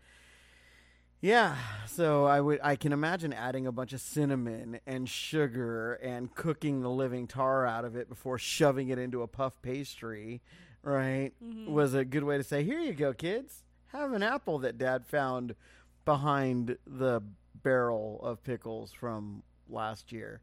yeah. 1.21 1.55
So 1.87 2.25
I 2.25 2.41
would 2.41 2.59
I 2.63 2.75
can 2.75 2.91
imagine 2.93 3.33
adding 3.33 3.65
a 3.67 3.71
bunch 3.71 3.93
of 3.93 4.01
cinnamon 4.01 4.79
and 4.85 5.07
sugar 5.09 5.93
and 5.95 6.33
cooking 6.35 6.81
the 6.81 6.89
living 6.89 7.27
tar 7.27 7.65
out 7.65 7.85
of 7.85 7.95
it 7.95 8.09
before 8.09 8.37
shoving 8.37 8.89
it 8.89 8.97
into 8.99 9.21
a 9.21 9.27
puff 9.27 9.61
pastry, 9.61 10.41
right? 10.83 11.31
Mhm. 11.43 11.67
was 11.69 11.93
a 11.93 12.05
good 12.05 12.23
way 12.23 12.37
to 12.37 12.43
say, 12.43 12.63
"Here 12.63 12.79
you 12.79 12.93
go, 12.93 13.13
kids. 13.13 13.63
Have 13.87 14.13
an 14.13 14.23
apple 14.23 14.59
that 14.59 14.77
Dad 14.77 15.05
found 15.05 15.55
behind 16.03 16.77
the 16.85 17.21
barrel 17.55 18.19
of 18.23 18.43
pickles 18.43 18.91
from 18.91 19.43
last 19.67 20.11
year." 20.11 20.41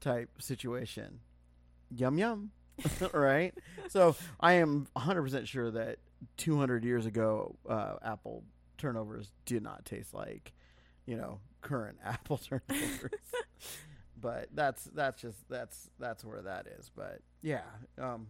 Type 0.00 0.42
situation. 0.42 1.20
Yum 1.90 2.18
yum. 2.18 2.52
right? 3.12 3.54
So 3.88 4.16
I 4.40 4.54
am 4.54 4.86
100% 4.96 5.46
sure 5.46 5.70
that 5.70 5.98
200 6.36 6.84
years 6.84 7.06
ago, 7.06 7.56
uh, 7.68 7.94
apple 8.04 8.44
turnovers 8.76 9.30
did 9.44 9.62
not 9.62 9.84
taste 9.84 10.14
like, 10.14 10.52
you 11.06 11.16
know, 11.16 11.40
current 11.60 11.98
apple 12.04 12.38
turnovers. 12.38 13.10
but 14.20 14.48
that's 14.52 14.84
that's 14.94 15.20
just 15.20 15.48
that's 15.48 15.90
that's 15.98 16.24
where 16.24 16.42
that 16.42 16.66
is. 16.78 16.90
But 16.94 17.20
yeah, 17.42 17.62
um, 18.00 18.26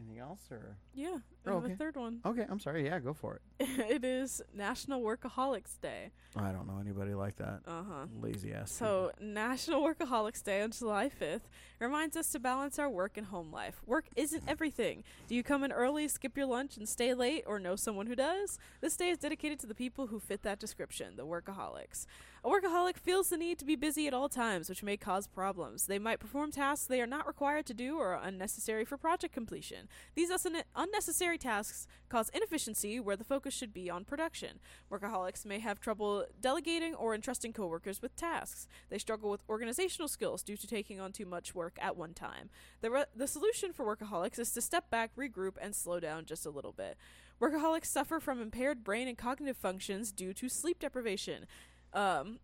anything 0.00 0.18
else 0.18 0.40
or 0.50 0.76
yeah, 0.94 1.18
I 1.46 1.50
Oh, 1.50 1.54
have 1.54 1.64
okay. 1.64 1.72
a 1.72 1.76
third 1.76 1.96
one. 1.96 2.20
okay? 2.24 2.46
I'm 2.48 2.58
sorry. 2.60 2.84
Yeah, 2.84 2.98
go 2.98 3.12
for 3.14 3.36
it. 3.36 3.42
it 3.90 4.04
is 4.04 4.42
National 4.54 5.00
Workaholics 5.02 5.80
Day. 5.80 6.10
I 6.36 6.52
don't 6.52 6.66
know 6.66 6.78
anybody 6.80 7.14
like 7.14 7.36
that. 7.36 7.60
Uh 7.66 7.82
huh. 7.88 8.06
Lazy 8.20 8.52
ass. 8.52 8.70
So, 8.72 9.10
National 9.20 9.82
Workaholics 9.82 10.42
Day 10.42 10.62
on 10.62 10.70
July 10.70 11.08
5th 11.10 11.42
reminds 11.78 12.16
us 12.16 12.30
to 12.32 12.38
balance 12.38 12.78
our 12.78 12.88
work 12.90 13.16
and 13.16 13.26
home 13.28 13.50
life. 13.52 13.80
Work 13.86 14.06
isn't 14.16 14.44
everything. 14.46 15.02
Do 15.28 15.34
you 15.34 15.42
come 15.42 15.64
in 15.64 15.72
early, 15.72 16.06
skip 16.08 16.36
your 16.36 16.46
lunch, 16.46 16.76
and 16.76 16.88
stay 16.88 17.14
late, 17.14 17.44
or 17.46 17.58
know 17.58 17.74
someone 17.76 18.06
who 18.06 18.14
does? 18.16 18.58
This 18.80 18.96
day 18.96 19.08
is 19.10 19.18
dedicated 19.18 19.58
to 19.60 19.66
the 19.66 19.74
people 19.74 20.08
who 20.08 20.20
fit 20.20 20.42
that 20.42 20.58
description, 20.60 21.16
the 21.16 21.26
workaholics. 21.26 22.06
A 22.44 22.48
workaholic 22.48 22.96
feels 22.96 23.28
the 23.28 23.36
need 23.36 23.58
to 23.58 23.66
be 23.66 23.76
busy 23.76 24.06
at 24.06 24.14
all 24.14 24.28
times, 24.30 24.68
which 24.70 24.82
may 24.82 24.96
cause 24.96 25.26
problems. 25.26 25.86
They 25.86 25.98
might 25.98 26.20
perform 26.20 26.50
tasks 26.52 26.86
they 26.86 27.02
are 27.02 27.06
not 27.06 27.26
required 27.26 27.66
to 27.66 27.74
do 27.74 27.98
or 27.98 28.14
are 28.14 28.22
unnecessary 28.24 28.84
for 28.86 28.96
project 28.96 29.34
completion. 29.34 29.88
These 30.14 30.30
unnecessary 30.76 31.38
tasks 31.38 31.86
cause 32.08 32.30
inefficiency 32.30 32.98
where 33.00 33.16
the 33.16 33.24
focus 33.24 33.54
should 33.54 33.72
be 33.72 33.90
on 33.90 34.04
production. 34.04 34.60
Workaholics 34.90 35.46
may 35.46 35.58
have 35.60 35.80
trouble 35.80 36.26
delegating 36.40 36.94
or 36.94 37.14
entrusting 37.14 37.52
coworkers 37.52 38.02
with 38.02 38.16
tasks. 38.16 38.66
They 38.88 38.98
struggle 38.98 39.30
with 39.30 39.42
organizational 39.48 40.08
skills 40.08 40.42
due 40.42 40.56
to 40.56 40.66
taking 40.66 41.00
on 41.00 41.12
too 41.12 41.26
much 41.26 41.54
work 41.54 41.78
at 41.80 41.96
one 41.96 42.14
time. 42.14 42.50
The, 42.80 42.90
re- 42.90 43.04
the 43.14 43.26
solution 43.26 43.72
for 43.72 43.84
workaholics 43.84 44.38
is 44.38 44.52
to 44.52 44.60
step 44.60 44.90
back, 44.90 45.14
regroup, 45.16 45.54
and 45.60 45.74
slow 45.74 46.00
down 46.00 46.24
just 46.24 46.46
a 46.46 46.50
little 46.50 46.72
bit. 46.72 46.96
Workaholics 47.40 47.86
suffer 47.86 48.20
from 48.20 48.40
impaired 48.40 48.84
brain 48.84 49.08
and 49.08 49.16
cognitive 49.16 49.56
functions 49.56 50.12
due 50.12 50.34
to 50.34 50.48
sleep 50.48 50.78
deprivation. 50.78 51.46
Um, 51.92 52.38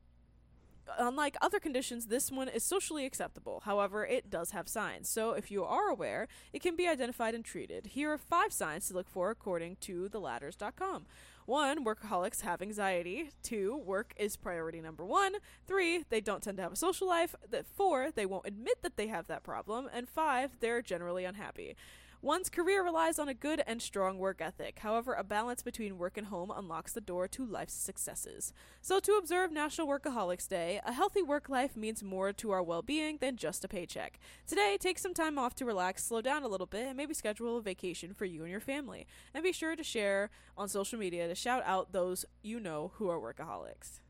unlike 0.99 1.37
other 1.41 1.59
conditions, 1.59 2.07
this 2.07 2.31
one 2.31 2.49
is 2.49 2.65
socially 2.65 3.05
acceptable. 3.07 3.63
However, 3.65 4.05
it 4.05 4.31
does 4.31 4.51
have 4.51 4.69
signs. 4.69 5.09
So, 5.09 5.33
if 5.33 5.51
you 5.51 5.65
are 5.65 5.89
aware, 5.89 6.29
it 6.53 6.63
can 6.63 6.77
be 6.77 6.89
identified 6.89 7.35
and 7.35 7.45
treated. 7.45 7.89
Here 7.89 8.13
are 8.13 8.19
five 8.19 8.53
signs 8.53 8.89
to 8.89 8.95
look 8.95 9.09
for 9.09 9.31
according 9.31 9.77
to 9.83 10.09
theladders.com. 10.09 11.07
One, 11.47 11.85
workaholics 11.85 12.41
have 12.41 12.61
anxiety. 12.61 13.31
Two, 13.43 13.77
work 13.77 14.13
is 14.17 14.37
priority 14.37 14.81
number 14.81 15.05
one. 15.05 15.35
Three, 15.69 16.05
they 16.09 16.21
don't 16.21 16.43
tend 16.43 16.57
to 16.57 16.63
have 16.65 16.73
a 16.73 16.77
social 16.77 17.07
life. 17.07 17.37
That 17.49 17.67
four, 17.67 18.11
they 18.11 18.27
won't 18.27 18.47
admit 18.47 18.83
that 18.83 18.97
they 18.97 19.07
have 19.07 19.29
that 19.29 19.45
problem. 19.45 19.89
And 19.93 20.09
five, 20.09 20.59
they're 20.59 20.83
generally 20.83 21.25
unhappy. 21.25 21.77
One's 22.27 22.51
career 22.51 22.83
relies 22.83 23.21
on 23.21 23.29
a 23.29 23.35
good 23.35 23.63
and 23.69 23.81
strong 23.81 24.19
work 24.19 24.41
ethic. 24.41 24.81
However, 24.81 25.15
a 25.15 25.23
balance 25.23 25.63
between 25.63 25.97
work 25.97 26.17
and 26.19 26.27
home 26.27 26.51
unlocks 26.51 26.93
the 26.93 27.01
door 27.01 27.29
to 27.29 27.47
life's 27.47 27.75
successes. 27.75 28.53
So, 28.81 28.99
to 28.99 29.13
observe 29.13 29.53
National 29.53 29.87
Workaholics 29.87 30.49
Day, 30.49 30.81
a 30.85 30.93
healthy 30.93 31.23
work 31.23 31.49
life 31.49 31.77
means 31.77 32.03
more 32.03 32.33
to 32.33 32.51
our 32.51 32.65
well 32.65 32.83
being 32.83 33.19
than 33.19 33.37
just 33.37 33.65
a 33.65 33.69
paycheck. 33.69 34.19
Today, 34.45 34.77
take 34.77 34.99
some 34.99 35.15
time 35.15 35.39
off 35.39 35.55
to 35.55 35.65
relax, 35.65 36.05
slow 36.05 36.21
down 36.21 36.43
a 36.43 36.49
little 36.49 36.67
bit, 36.67 36.89
and 36.89 36.97
maybe 36.97 37.15
schedule 37.15 37.59
a 37.59 37.63
vacation 37.63 38.13
for 38.13 38.25
you 38.25 38.43
and 38.43 38.51
your 38.51 38.59
family. 38.59 39.07
And 39.33 39.45
be 39.45 39.53
sure 39.53 39.77
to 39.77 39.85
share 39.85 40.31
on 40.59 40.69
social 40.69 40.99
media 40.99 41.29
to 41.29 41.37
shout 41.37 41.63
out 41.65 41.93
those 41.93 42.25
you 42.43 42.59
know 42.59 42.91
who 42.97 43.09
are 43.09 43.21
workaholics. 43.21 44.01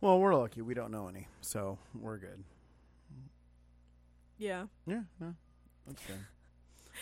well, 0.00 0.20
we're 0.20 0.36
lucky. 0.36 0.62
We 0.62 0.74
don't 0.74 0.92
know 0.92 1.08
any, 1.08 1.26
so 1.40 1.78
we're 2.00 2.18
good. 2.18 2.44
Yeah. 4.38 4.66
Yeah, 4.86 5.02
no, 5.18 5.34
that's 5.84 6.06
good. 6.06 6.20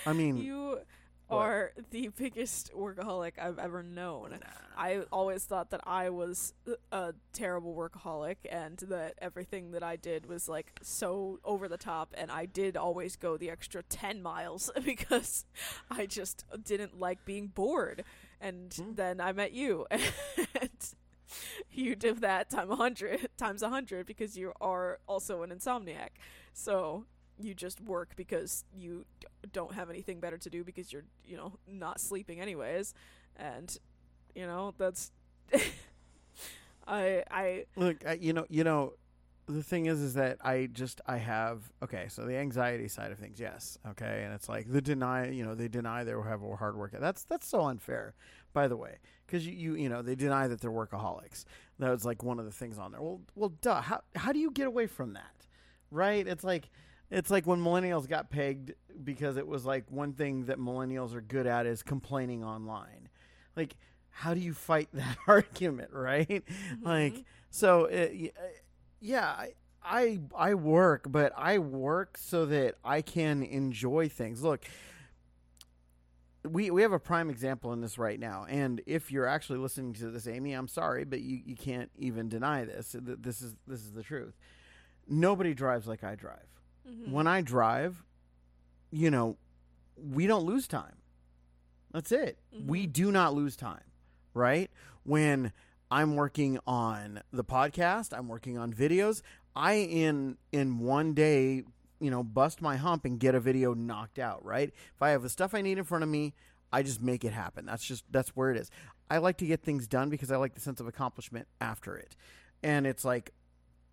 I 0.06 0.12
mean, 0.12 0.46
You 0.46 0.80
What? 1.28 1.52
are 1.52 1.72
the 1.90 2.08
biggest 2.08 2.72
workaholic 2.74 3.38
I've 3.38 3.58
ever 3.58 3.82
known. 3.82 4.38
I 4.76 5.02
always 5.10 5.44
thought 5.44 5.70
that 5.70 5.80
I 5.86 6.10
was 6.10 6.52
a 6.92 7.14
terrible 7.32 7.74
workaholic 7.74 8.36
and 8.50 8.76
that 8.88 9.14
everything 9.20 9.70
that 9.72 9.82
I 9.82 9.96
did 9.96 10.26
was 10.26 10.48
like 10.48 10.72
so 10.82 11.38
over 11.44 11.68
the 11.68 11.78
top 11.78 12.14
and 12.16 12.30
I 12.30 12.46
did 12.46 12.76
always 12.76 13.16
go 13.16 13.36
the 13.36 13.50
extra 13.50 13.82
10 13.82 14.22
miles 14.22 14.70
because 14.84 15.46
I 15.90 16.06
just 16.06 16.44
didn't 16.62 16.98
like 17.00 17.24
being 17.24 17.48
bored. 17.48 18.04
And 18.40 18.78
Hmm. 18.78 18.94
then 18.94 19.20
I 19.20 19.32
met 19.32 19.52
you 19.52 19.86
and 19.90 20.70
you 21.70 21.94
did 21.96 22.20
that 22.20 22.50
time 22.50 22.68
100 22.68 23.28
times 23.36 23.62
100 23.62 24.06
because 24.06 24.36
you 24.36 24.52
are 24.60 24.98
also 25.08 25.42
an 25.42 25.50
insomniac. 25.50 26.10
So 26.52 27.04
you 27.40 27.54
just 27.54 27.80
work 27.80 28.10
because 28.16 28.64
you 28.76 29.04
don't 29.52 29.74
have 29.74 29.90
anything 29.90 30.20
better 30.20 30.38
to 30.38 30.50
do 30.50 30.64
because 30.64 30.92
you're, 30.92 31.04
you 31.24 31.36
know, 31.36 31.54
not 31.66 32.00
sleeping 32.00 32.40
anyways. 32.40 32.94
And 33.36 33.76
you 34.34 34.46
know, 34.46 34.74
that's 34.78 35.12
I 36.86 37.24
I 37.30 37.64
Look, 37.76 38.06
I, 38.06 38.14
you 38.14 38.32
know, 38.32 38.46
you 38.48 38.64
know, 38.64 38.94
the 39.46 39.62
thing 39.62 39.86
is, 39.86 40.00
is 40.00 40.14
that 40.14 40.38
I 40.42 40.68
just 40.72 41.00
I 41.06 41.18
have 41.18 41.62
okay. 41.82 42.06
So 42.08 42.24
the 42.24 42.36
anxiety 42.36 42.88
side 42.88 43.10
of 43.12 43.18
things, 43.18 43.40
yes, 43.40 43.78
okay, 43.90 44.22
and 44.24 44.32
it's 44.34 44.48
like 44.48 44.70
the 44.70 44.80
deny, 44.80 45.30
you 45.30 45.44
know, 45.44 45.54
they 45.54 45.68
deny 45.68 46.04
they 46.04 46.12
have 46.12 46.42
a 46.42 46.56
hard 46.56 46.76
work. 46.76 46.94
That's 46.98 47.24
that's 47.24 47.46
so 47.46 47.62
unfair, 47.62 48.14
by 48.52 48.68
the 48.68 48.76
way, 48.76 48.96
because 49.26 49.46
you, 49.46 49.52
you 49.52 49.74
you 49.76 49.88
know 49.88 50.02
they 50.02 50.14
deny 50.14 50.48
that 50.48 50.60
they're 50.60 50.70
workaholics. 50.70 51.44
That 51.78 51.90
was 51.90 52.04
like 52.04 52.22
one 52.22 52.38
of 52.38 52.44
the 52.44 52.52
things 52.52 52.78
on 52.78 52.92
there. 52.92 53.02
Well, 53.02 53.20
well, 53.34 53.52
duh. 53.60 53.80
How 53.82 54.00
how 54.16 54.32
do 54.32 54.38
you 54.38 54.50
get 54.50 54.66
away 54.66 54.86
from 54.86 55.14
that, 55.14 55.46
right? 55.90 56.26
It's 56.26 56.44
like. 56.44 56.70
It's 57.10 57.30
like 57.30 57.46
when 57.46 57.60
millennials 57.60 58.08
got 58.08 58.30
pegged 58.30 58.72
because 59.04 59.36
it 59.36 59.46
was 59.46 59.64
like 59.64 59.84
one 59.90 60.12
thing 60.14 60.46
that 60.46 60.58
millennials 60.58 61.14
are 61.14 61.20
good 61.20 61.46
at 61.46 61.66
is 61.66 61.82
complaining 61.82 62.42
online. 62.44 63.08
Like, 63.56 63.76
how 64.10 64.34
do 64.34 64.40
you 64.40 64.54
fight 64.54 64.88
that 64.94 65.16
argument, 65.26 65.90
right? 65.92 66.42
Like, 66.82 67.14
Mhm. 67.14 67.24
so 67.50 67.86
uh, 67.86 68.08
y- 68.12 68.32
uh, 68.36 68.42
yeah, 69.00 69.26
I, 69.28 69.52
I 69.84 70.20
I 70.36 70.54
work, 70.54 71.06
but 71.10 71.32
I 71.36 71.58
work 71.58 72.16
so 72.18 72.46
that 72.46 72.76
I 72.84 73.02
can 73.02 73.42
enjoy 73.42 74.08
things. 74.08 74.42
Look, 74.42 74.64
we 76.48 76.70
we 76.70 76.82
have 76.82 76.92
a 76.92 76.98
prime 76.98 77.30
example 77.30 77.72
in 77.72 77.80
this 77.80 77.98
right 77.98 78.18
now, 78.20 78.46
and 78.48 78.80
if 78.86 79.10
you're 79.12 79.26
actually 79.26 79.58
listening 79.58 79.92
to 79.94 80.10
this, 80.10 80.26
Amy, 80.26 80.52
I'm 80.52 80.68
sorry, 80.68 81.04
but 81.04 81.20
you, 81.20 81.40
you 81.44 81.56
can't 81.56 81.90
even 81.98 82.28
deny 82.28 82.64
this. 82.64 82.92
Th- 82.92 83.18
This 83.20 83.40
is 83.42 83.54
this 83.66 83.80
is 83.80 83.92
the 83.92 84.02
truth. 84.02 84.34
Nobody 85.08 85.54
drives 85.54 85.86
like 85.86 86.02
I 86.04 86.14
drive. 86.14 86.46
Mhm. 86.88 87.10
When 87.10 87.26
I 87.26 87.40
drive, 87.40 88.04
you 88.90 89.10
know, 89.10 89.36
we 89.96 90.26
don't 90.26 90.44
lose 90.44 90.66
time. 90.68 90.96
That's 91.92 92.10
it. 92.12 92.38
We 92.52 92.86
Mhm. 92.86 92.92
do 92.92 93.12
not 93.12 93.34
lose 93.34 93.56
time, 93.56 93.84
right? 94.34 94.70
When 95.04 95.52
I'm 95.90 96.16
working 96.16 96.58
on 96.66 97.22
the 97.32 97.44
podcast, 97.44 98.16
I'm 98.16 98.26
working 98.28 98.58
on 98.58 98.72
videos, 98.72 99.22
I 99.54 99.74
in 99.74 100.36
in 100.50 100.78
one 100.80 101.14
day, 101.14 101.62
you 102.00 102.10
know, 102.10 102.24
bust 102.24 102.60
my 102.60 102.76
hump 102.76 103.04
and 103.04 103.20
get 103.20 103.34
a 103.36 103.40
video 103.40 103.74
knocked 103.74 104.18
out, 104.18 104.44
right? 104.44 104.72
If 104.94 105.02
I 105.02 105.10
have 105.10 105.22
the 105.22 105.28
stuff 105.28 105.54
I 105.54 105.60
need 105.62 105.78
in 105.78 105.84
front 105.84 106.02
of 106.02 106.10
me, 106.10 106.34
I 106.72 106.82
just 106.82 107.00
make 107.00 107.24
it 107.24 107.32
happen. 107.32 107.64
That's 107.64 107.84
just 107.84 108.04
that's 108.10 108.30
where 108.30 108.50
it 108.50 108.56
is. 108.56 108.70
I 109.08 109.18
like 109.18 109.36
to 109.38 109.46
get 109.46 109.62
things 109.62 109.86
done 109.86 110.10
because 110.10 110.32
I 110.32 110.36
like 110.36 110.54
the 110.54 110.60
sense 110.60 110.80
of 110.80 110.88
accomplishment 110.88 111.46
after 111.60 111.96
it. 111.96 112.16
And 112.62 112.86
it's 112.86 113.04
like 113.04 113.32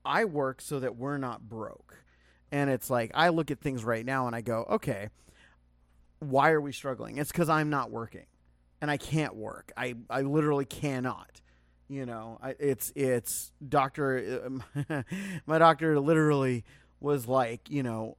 I 0.04 0.26
work 0.26 0.62
so 0.62 0.80
that 0.80 0.96
we're 0.96 1.18
not 1.20 1.48
broke. 1.48 2.04
And 2.52 2.70
it's 2.70 2.90
like 2.90 3.12
I 3.14 3.30
look 3.30 3.52
at 3.52 3.60
things 3.60 3.84
right 3.84 4.06
now 4.06 4.28
and 4.28 4.36
I 4.36 4.42
go, 4.42 4.66
okay, 4.70 5.10
why 6.20 6.52
are 6.52 6.62
we 6.62 6.72
struggling? 6.72 7.18
It's 7.18 7.32
because 7.32 7.50
I'm 7.50 7.70
not 7.70 7.92
working, 7.92 8.26
and 8.82 8.92
I 8.92 8.98
can't 8.98 9.36
work. 9.36 9.72
I 9.76 9.96
I 10.10 10.22
literally 10.22 10.66
cannot. 10.66 11.42
You 11.88 12.06
know, 12.06 12.40
I, 12.42 12.56
it's 12.60 12.94
it's 12.96 13.52
doctor. 13.68 14.44
Um, 14.46 14.64
my 15.46 15.58
doctor 15.58 16.00
literally 16.00 16.64
was 17.00 17.28
like, 17.28 17.70
you 17.70 17.84
know, 17.84 18.18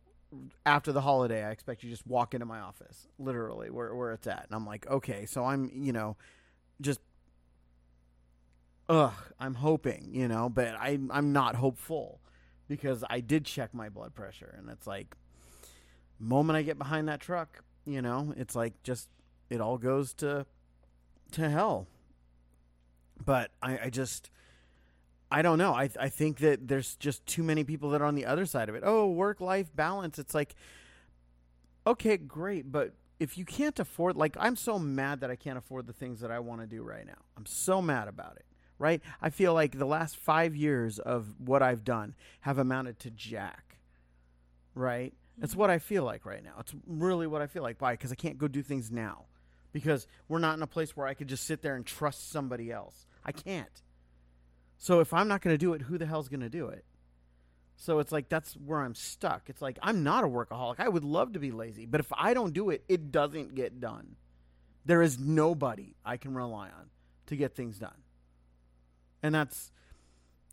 after 0.66 0.92
the 0.92 1.00
holiday, 1.00 1.44
I 1.44 1.50
expect 1.50 1.84
you 1.84 1.90
just 1.90 2.06
walk 2.06 2.34
into 2.34 2.46
my 2.46 2.60
office, 2.60 3.06
literally 3.18 3.70
where 3.70 3.94
where 3.94 4.12
it's 4.12 4.26
at, 4.26 4.46
and 4.46 4.54
I'm 4.54 4.66
like, 4.66 4.86
okay, 4.88 5.26
so 5.26 5.44
I'm 5.44 5.70
you 5.74 5.92
know, 5.92 6.16
just 6.80 7.00
ugh, 8.88 9.14
I'm 9.38 9.54
hoping, 9.54 10.08
you 10.12 10.26
know, 10.26 10.48
but 10.48 10.74
I 10.74 10.98
I'm 11.10 11.32
not 11.32 11.54
hopeful 11.54 12.21
because 12.72 13.04
I 13.10 13.20
did 13.20 13.44
check 13.44 13.74
my 13.74 13.90
blood 13.90 14.14
pressure, 14.14 14.54
and 14.56 14.70
it's 14.70 14.86
like, 14.86 15.14
moment 16.18 16.56
I 16.56 16.62
get 16.62 16.78
behind 16.78 17.08
that 17.08 17.20
truck, 17.20 17.62
you 17.84 18.00
know, 18.00 18.32
it's 18.36 18.56
like 18.56 18.82
just 18.82 19.10
it 19.50 19.60
all 19.60 19.76
goes 19.76 20.14
to 20.14 20.46
to 21.32 21.50
hell. 21.50 21.86
But 23.22 23.50
I, 23.62 23.78
I 23.84 23.90
just 23.90 24.30
I 25.30 25.42
don't 25.42 25.58
know. 25.58 25.74
I 25.74 25.90
I 26.00 26.08
think 26.08 26.38
that 26.38 26.66
there's 26.66 26.96
just 26.96 27.26
too 27.26 27.42
many 27.42 27.62
people 27.62 27.90
that 27.90 28.00
are 28.00 28.06
on 28.06 28.14
the 28.14 28.24
other 28.24 28.46
side 28.46 28.70
of 28.70 28.74
it. 28.74 28.82
Oh, 28.86 29.10
work 29.10 29.42
life 29.42 29.74
balance. 29.76 30.18
It's 30.18 30.34
like 30.34 30.54
okay, 31.86 32.16
great, 32.16 32.70
but 32.70 32.94
if 33.20 33.36
you 33.36 33.44
can't 33.44 33.78
afford 33.78 34.16
like 34.16 34.34
I'm 34.40 34.56
so 34.56 34.78
mad 34.78 35.20
that 35.20 35.30
I 35.30 35.36
can't 35.36 35.58
afford 35.58 35.86
the 35.86 35.92
things 35.92 36.20
that 36.20 36.30
I 36.30 36.38
want 36.38 36.62
to 36.62 36.66
do 36.66 36.82
right 36.82 37.06
now. 37.06 37.20
I'm 37.36 37.46
so 37.46 37.82
mad 37.82 38.08
about 38.08 38.36
it. 38.36 38.46
Right? 38.82 39.00
I 39.20 39.30
feel 39.30 39.54
like 39.54 39.78
the 39.78 39.84
last 39.84 40.16
5 40.16 40.56
years 40.56 40.98
of 40.98 41.38
what 41.38 41.62
I've 41.62 41.84
done 41.84 42.16
have 42.40 42.58
amounted 42.58 42.98
to 42.98 43.10
jack. 43.10 43.78
Right? 44.74 45.14
That's 45.38 45.54
what 45.54 45.70
I 45.70 45.78
feel 45.78 46.02
like 46.02 46.26
right 46.26 46.42
now. 46.42 46.54
It's 46.58 46.74
really 46.84 47.28
what 47.28 47.42
I 47.42 47.46
feel 47.46 47.62
like. 47.62 47.80
Why? 47.80 47.92
Because 47.92 48.10
I 48.10 48.16
can't 48.16 48.38
go 48.38 48.48
do 48.48 48.60
things 48.60 48.90
now. 48.90 49.26
Because 49.70 50.08
we're 50.26 50.40
not 50.40 50.56
in 50.56 50.62
a 50.62 50.66
place 50.66 50.96
where 50.96 51.06
I 51.06 51.14
could 51.14 51.28
just 51.28 51.46
sit 51.46 51.62
there 51.62 51.76
and 51.76 51.86
trust 51.86 52.32
somebody 52.32 52.72
else. 52.72 53.06
I 53.24 53.30
can't. 53.30 53.82
So 54.78 54.98
if 54.98 55.14
I'm 55.14 55.28
not 55.28 55.42
going 55.42 55.54
to 55.54 55.58
do 55.58 55.74
it, 55.74 55.82
who 55.82 55.96
the 55.96 56.06
hell's 56.06 56.28
going 56.28 56.40
to 56.40 56.48
do 56.48 56.66
it? 56.66 56.84
So 57.76 58.00
it's 58.00 58.10
like 58.10 58.28
that's 58.28 58.54
where 58.54 58.80
I'm 58.80 58.96
stuck. 58.96 59.48
It's 59.48 59.62
like 59.62 59.78
I'm 59.80 60.02
not 60.02 60.24
a 60.24 60.28
workaholic. 60.28 60.80
I 60.80 60.88
would 60.88 61.04
love 61.04 61.34
to 61.34 61.38
be 61.38 61.52
lazy, 61.52 61.86
but 61.86 62.00
if 62.00 62.12
I 62.12 62.34
don't 62.34 62.52
do 62.52 62.70
it, 62.70 62.84
it 62.88 63.12
doesn't 63.12 63.54
get 63.54 63.80
done. 63.80 64.16
There 64.84 65.02
is 65.02 65.20
nobody 65.20 65.94
I 66.04 66.16
can 66.16 66.34
rely 66.34 66.66
on 66.66 66.90
to 67.26 67.36
get 67.36 67.54
things 67.54 67.78
done. 67.78 68.02
And 69.22 69.34
that's 69.34 69.70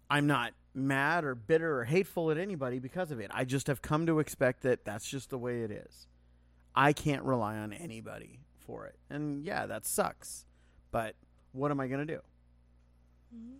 I'm 0.10 0.28
not 0.28 0.54
mad 0.74 1.24
or 1.24 1.36
bitter 1.36 1.80
or 1.80 1.84
hateful 1.84 2.32
at 2.32 2.38
anybody 2.38 2.80
because 2.80 3.12
of 3.12 3.20
it. 3.20 3.30
I 3.34 3.44
just 3.44 3.68
have 3.68 3.82
come 3.82 4.06
to 4.08 4.20
expect 4.20 4.64
that 4.64 4.86
that's 4.86 5.08
just 5.08 5.30
the 5.30 5.38
way 5.38 5.62
it 5.62 5.72
is. 5.72 6.08
I 6.76 6.94
can't 6.94 7.24
rely 7.24 7.58
on 7.58 7.74
anybody 7.74 8.40
for 8.66 8.86
it. 8.86 8.98
And 9.10 9.44
yeah, 9.44 9.66
that 9.66 9.86
sucks. 9.86 10.46
But 10.92 11.16
what 11.52 11.72
am 11.72 11.80
I 11.80 11.88
going 11.88 12.06
to 12.06 12.14
do? 12.14 12.22
Mm-hmm. 13.36 13.56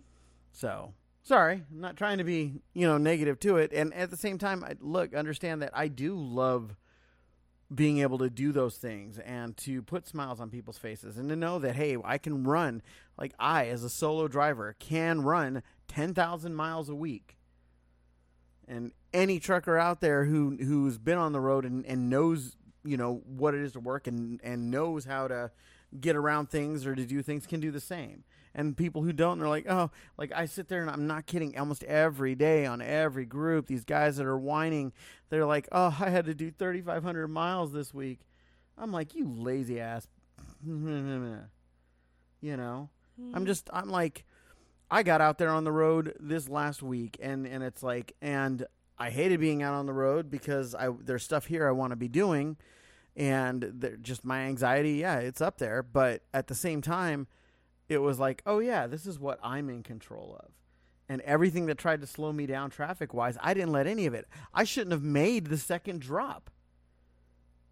So, 0.52 0.94
sorry, 1.22 1.62
I'm 1.70 1.80
not 1.80 1.96
trying 1.96 2.18
to 2.18 2.24
be, 2.24 2.62
you 2.74 2.86
know, 2.86 2.98
negative 2.98 3.38
to 3.40 3.56
it. 3.56 3.72
And 3.72 3.92
at 3.94 4.10
the 4.10 4.16
same 4.16 4.38
time, 4.38 4.64
I, 4.64 4.74
look, 4.80 5.14
understand 5.14 5.62
that 5.62 5.70
I 5.74 5.88
do 5.88 6.14
love 6.16 6.76
being 7.72 7.98
able 7.98 8.18
to 8.18 8.28
do 8.28 8.50
those 8.50 8.76
things 8.76 9.18
and 9.20 9.56
to 9.56 9.80
put 9.82 10.06
smiles 10.06 10.40
on 10.40 10.50
people's 10.50 10.78
faces 10.78 11.16
and 11.18 11.28
to 11.28 11.36
know 11.36 11.60
that 11.60 11.76
hey, 11.76 11.96
I 12.04 12.18
can 12.18 12.42
run 12.42 12.82
like 13.20 13.34
I 13.38 13.66
as 13.66 13.84
a 13.84 13.90
solo 13.90 14.26
driver 14.26 14.74
can 14.78 15.20
run 15.20 15.62
10,000 15.88 16.54
miles 16.54 16.88
a 16.88 16.94
week. 16.94 17.36
And 18.66 18.92
any 19.12 19.38
trucker 19.38 19.76
out 19.76 20.00
there 20.00 20.24
who 20.24 20.56
who's 20.56 20.96
been 20.96 21.18
on 21.18 21.32
the 21.32 21.40
road 21.40 21.64
and, 21.64 21.84
and 21.84 22.08
knows, 22.08 22.56
you 22.84 22.96
know, 22.96 23.22
what 23.26 23.54
it 23.54 23.60
is 23.60 23.72
to 23.72 23.80
work 23.80 24.06
and 24.06 24.40
and 24.42 24.70
knows 24.70 25.04
how 25.04 25.28
to 25.28 25.50
get 26.00 26.14
around 26.14 26.48
things 26.48 26.86
or 26.86 26.94
to 26.94 27.04
do 27.04 27.20
things 27.20 27.46
can 27.46 27.60
do 27.60 27.70
the 27.70 27.80
same. 27.80 28.24
And 28.54 28.76
people 28.76 29.02
who 29.02 29.12
don't 29.12 29.38
they're 29.38 29.48
like 29.48 29.66
oh 29.68 29.90
like 30.16 30.32
i 30.34 30.46
sit 30.46 30.68
there 30.68 30.80
and 30.80 30.90
i'm 30.90 31.08
not 31.08 31.26
kidding. 31.26 31.58
Almost 31.58 31.82
every 31.84 32.36
day 32.36 32.64
on 32.64 32.80
every 32.80 33.26
group 33.26 33.66
these 33.66 33.84
guys 33.84 34.16
that 34.16 34.26
are 34.26 34.38
whining 34.38 34.92
they're 35.30 35.46
like 35.46 35.68
oh 35.72 35.96
i 36.00 36.08
had 36.10 36.26
to 36.26 36.34
do 36.34 36.52
3500 36.52 37.26
miles 37.26 37.72
this 37.72 37.92
week. 37.92 38.20
I'm 38.78 38.92
like 38.92 39.14
you 39.16 39.28
lazy 39.28 39.80
ass. 39.80 40.06
You 42.42 42.56
know 42.56 42.88
mm. 43.20 43.30
i'm 43.34 43.46
just 43.46 43.68
i'm 43.72 43.88
like 43.88 44.24
i 44.90 45.02
got 45.02 45.20
out 45.20 45.38
there 45.38 45.50
on 45.50 45.64
the 45.64 45.72
road 45.72 46.14
this 46.18 46.48
last 46.48 46.82
week 46.82 47.16
and 47.20 47.46
and 47.46 47.62
it's 47.62 47.82
like 47.82 48.14
and 48.22 48.66
i 48.98 49.10
hated 49.10 49.40
being 49.40 49.62
out 49.62 49.74
on 49.74 49.86
the 49.86 49.92
road 49.92 50.30
because 50.30 50.74
i 50.74 50.88
there's 51.04 51.22
stuff 51.22 51.46
here 51.46 51.68
i 51.68 51.72
want 51.72 51.90
to 51.90 51.96
be 51.96 52.08
doing 52.08 52.56
and 53.16 53.98
just 54.02 54.24
my 54.24 54.42
anxiety 54.42 54.92
yeah 54.92 55.18
it's 55.18 55.40
up 55.40 55.58
there 55.58 55.82
but 55.82 56.22
at 56.32 56.46
the 56.46 56.54
same 56.54 56.80
time 56.80 57.26
it 57.90 58.00
was 58.00 58.20
like, 58.20 58.40
oh 58.46 58.60
yeah, 58.60 58.86
this 58.86 59.04
is 59.04 59.18
what 59.18 59.40
I'm 59.42 59.68
in 59.68 59.82
control 59.82 60.38
of. 60.40 60.52
And 61.08 61.20
everything 61.22 61.66
that 61.66 61.76
tried 61.76 62.00
to 62.02 62.06
slow 62.06 62.32
me 62.32 62.46
down 62.46 62.70
traffic 62.70 63.12
wise, 63.12 63.36
I 63.40 63.52
didn't 63.52 63.72
let 63.72 63.88
any 63.88 64.06
of 64.06 64.14
it. 64.14 64.28
I 64.54 64.62
shouldn't 64.62 64.92
have 64.92 65.02
made 65.02 65.48
the 65.48 65.58
second 65.58 66.00
drop. 66.00 66.50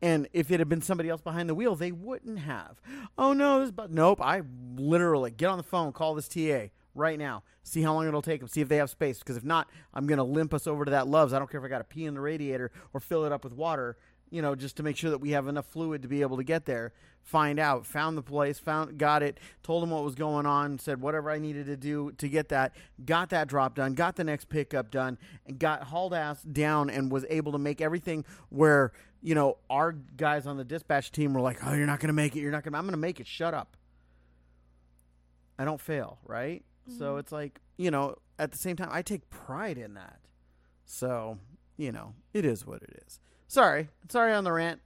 And 0.01 0.29
if 0.33 0.51
it 0.51 0.61
had 0.61 0.69
been 0.69 0.83
somebody 0.83 1.09
else 1.09 1.21
behind 1.21 1.49
the 1.49 1.55
wheel, 1.55 1.75
they 1.75 1.93
wouldn't 1.93 2.41
have. 2.41 2.81
Oh 3.17 3.33
no, 3.33 3.61
this 3.61 3.71
but 3.71 3.91
nope. 3.91 4.21
I 4.21 4.43
literally 4.77 5.31
get 5.31 5.49
on 5.49 5.59
the 5.59 5.65
phone, 5.65 5.93
call 5.93 6.15
this 6.15 6.29
TA 6.29 6.69
right 6.95 7.19
now, 7.19 7.43
see 7.63 7.83
how 7.83 7.95
long 7.95 8.07
it'll 8.07 8.23
take 8.23 8.41
them, 8.41 8.49
see 8.49 8.61
if 8.61 8.69
they 8.69 8.77
have 8.77 8.91
space. 8.91 9.19
Because 9.19 9.37
if 9.37 9.45
not, 9.45 9.69
I'm 9.95 10.07
gonna 10.07 10.25
limp 10.25 10.55
us 10.55 10.67
over 10.67 10.85
to 10.85 10.91
that 10.93 11.09
Love's. 11.09 11.33
I 11.33 11.39
don't 11.39 11.51
care 11.51 11.61
if 11.61 11.65
I 11.65 11.69
got 11.69 11.79
to 11.79 11.85
pee 11.85 12.05
in 12.05 12.15
the 12.15 12.21
radiator 12.21 12.71
or 12.93 13.01
fill 13.01 13.25
it 13.25 13.33
up 13.33 13.45
with 13.45 13.53
water 13.53 13.97
you 14.31 14.43
know, 14.43 14.55
just 14.55 14.77
to 14.77 14.83
make 14.83 14.97
sure 14.97 15.11
that 15.11 15.19
we 15.19 15.31
have 15.31 15.49
enough 15.49 15.67
fluid 15.67 16.03
to 16.03 16.09
be 16.09 16.23
able 16.23 16.37
to 16.37 16.45
get 16.45 16.65
there. 16.67 16.93
Find 17.23 17.59
out, 17.59 17.85
found 17.85 18.17
the 18.17 18.23
place, 18.23 18.59
found, 18.59 18.97
got 18.97 19.23
it, 19.23 19.39
told 19.63 19.83
him 19.83 19.91
what 19.91 20.03
was 20.03 20.15
going 20.15 20.47
on, 20.47 20.79
said 20.79 21.01
whatever 21.01 21.31
I 21.31 21.39
needed 21.39 21.67
to 21.67 21.77
do 21.77 22.13
to 22.13 22.29
get 22.29 22.49
that, 22.49 22.75
got 23.05 23.31
that 23.31 23.49
drop 23.49 23.75
done, 23.75 23.95
got 23.95 24.17
the 24.17 24.25
next 24.25 24.49
pickup 24.49 24.91
done, 24.91 25.19
and 25.47 25.59
got 25.59 25.85
hauled 25.85 26.15
ass 26.15 26.43
down 26.43 26.89
and 26.89 27.11
was 27.11 27.27
able 27.29 27.53
to 27.53 27.59
make 27.59 27.81
everything 27.81 28.25
where, 28.49 28.93
you 29.23 29.35
know, 29.35 29.59
our 29.69 29.93
guys 29.93 30.47
on 30.47 30.57
the 30.57 30.65
dispatch 30.65 31.13
team 31.13 31.35
were 31.35 31.41
like, 31.41 31.59
oh, 31.67 31.75
you're 31.75 31.87
not 31.87 32.01
going 32.01 32.09
to 32.09 32.15
make 32.15 32.35
it. 32.35 32.41
You're 32.41 32.53
not 32.53 32.65
going 32.65 32.73
to, 32.73 32.79
I'm 32.79 32.85
going 32.85 32.93
to 32.93 32.99
make 32.99 33.21
it. 33.21 33.27
Shut 33.27 33.53
up. 33.53 33.77
I 35.59 35.65
don't 35.65 35.81
fail, 35.81 36.19
right? 36.25 36.65
Mm-hmm. 36.89 36.99
So 36.99 37.17
it's 37.17 37.33
like, 37.33 37.61
you 37.77 37.91
know, 37.91 38.17
at 38.39 38.53
the 38.53 38.59
same 38.59 38.77
time, 38.77 38.89
I 38.91 39.03
take 39.03 39.29
pride 39.29 39.77
in 39.77 39.95
that. 39.95 40.21
So, 40.87 41.39
you 41.77 41.93
know, 41.93 42.15
it 42.33 42.45
is 42.45 42.65
what 42.65 42.83
it 42.83 43.03
is. 43.07 43.21
Sorry, 43.49 43.89
sorry 44.11 44.35
on 44.35 44.45
the 44.45 44.53
rant. 44.53 44.81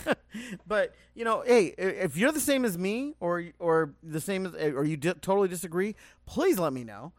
but 0.66 0.94
you 1.14 1.24
know, 1.24 1.42
hey, 1.46 1.74
if 1.76 2.16
you're 2.16 2.32
the 2.32 2.40
same 2.40 2.64
as 2.64 2.78
me, 2.78 3.14
or 3.20 3.44
or 3.58 3.92
the 4.02 4.20
same 4.20 4.46
as, 4.46 4.54
or 4.54 4.84
you 4.84 4.96
di- 4.96 5.12
totally 5.20 5.48
disagree, 5.48 5.94
please 6.24 6.58
let 6.58 6.72
me 6.72 6.82
know. 6.82 7.12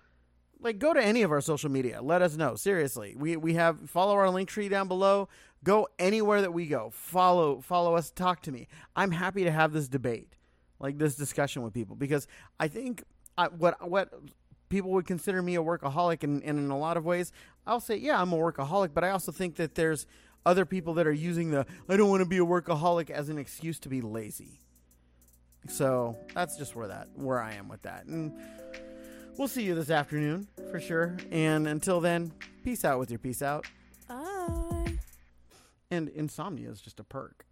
Like, 0.60 0.80
go 0.80 0.94
to 0.94 1.04
any 1.04 1.22
of 1.22 1.32
our 1.32 1.41
social 1.41 1.70
media. 1.70 2.02
Let 2.02 2.22
us 2.24 2.36
know. 2.36 2.56
Seriously, 2.56 3.15
we 3.15 3.38
we 3.38 3.54
have 3.54 3.91
follow 3.91 4.15
our 4.15 4.32
link 4.32 4.50
tree 4.50 4.70
down 4.70 4.88
below. 4.88 5.30
Go 5.63 5.88
anywhere 6.00 6.41
that 6.41 6.52
we 6.52 6.65
go. 6.65 6.89
Follow 6.91 7.62
follow 7.62 7.96
us. 7.96 8.10
Talk 8.10 8.41
to 8.44 8.52
me. 8.52 8.67
I'm 8.96 9.12
happy 9.12 9.44
to 9.44 9.52
have 9.52 9.74
this 9.74 9.88
debate, 9.88 10.34
like 10.80 10.98
this 10.98 11.15
discussion 11.15 11.62
with 11.62 11.74
people, 11.74 11.96
because 11.96 12.26
I 12.60 12.67
think 12.67 13.04
I, 13.38 13.50
what 13.50 13.88
what 13.88 14.12
people 14.70 14.89
would 14.91 15.06
consider 15.06 15.44
me 15.44 15.56
a 15.56 15.62
workaholic, 15.62 16.24
and, 16.24 16.41
and 16.44 16.58
in 16.58 16.72
a 16.72 16.78
lot 16.78 16.98
of 16.98 17.06
ways, 17.06 17.32
I'll 17.67 17.80
say, 17.80 17.98
yeah, 17.98 18.20
I'm 18.20 18.34
a 18.34 18.38
workaholic. 18.38 18.96
But 18.96 19.04
I 19.04 19.12
also 19.12 19.32
think 19.32 19.58
that 19.58 19.76
there's 19.76 20.08
other 20.45 20.65
people 20.65 20.95
that 20.95 21.08
are 21.08 21.12
using 21.12 21.51
the 21.51 21.65
I 21.89 21.97
don't 21.97 22.10
want 22.10 22.21
to 22.21 22.30
be 22.30 22.38
a 22.38 22.45
workaholic 22.45 23.10
as 23.10 23.30
an 23.30 23.38
excuse 23.38 23.80
to 23.80 23.89
be 23.89 24.01
lazy. 24.01 24.60
So 25.67 26.17
that's 26.34 26.58
just 26.58 26.75
where 26.75 26.88
that 26.88 27.10
where 27.15 27.41
I 27.41 27.54
am 27.54 27.67
with 27.67 27.84
that. 27.84 28.06
And 28.06 28.34
we'll 29.38 29.47
see 29.47 29.63
you 29.63 29.75
this 29.75 29.89
afternoon 29.89 30.47
for 30.71 30.80
sure. 30.80 31.17
And 31.32 31.67
until 31.67 31.99
then, 31.99 32.34
peace 32.63 32.84
out 32.84 32.99
with 32.99 33.10
your 33.10 33.19
peace 33.19 33.41
out. 33.41 33.65
Bye. 34.08 34.97
And 35.89 36.10
insomnia 36.10 36.69
is 36.69 36.82
just 36.82 36.99
a 36.99 37.04
perk. 37.04 37.45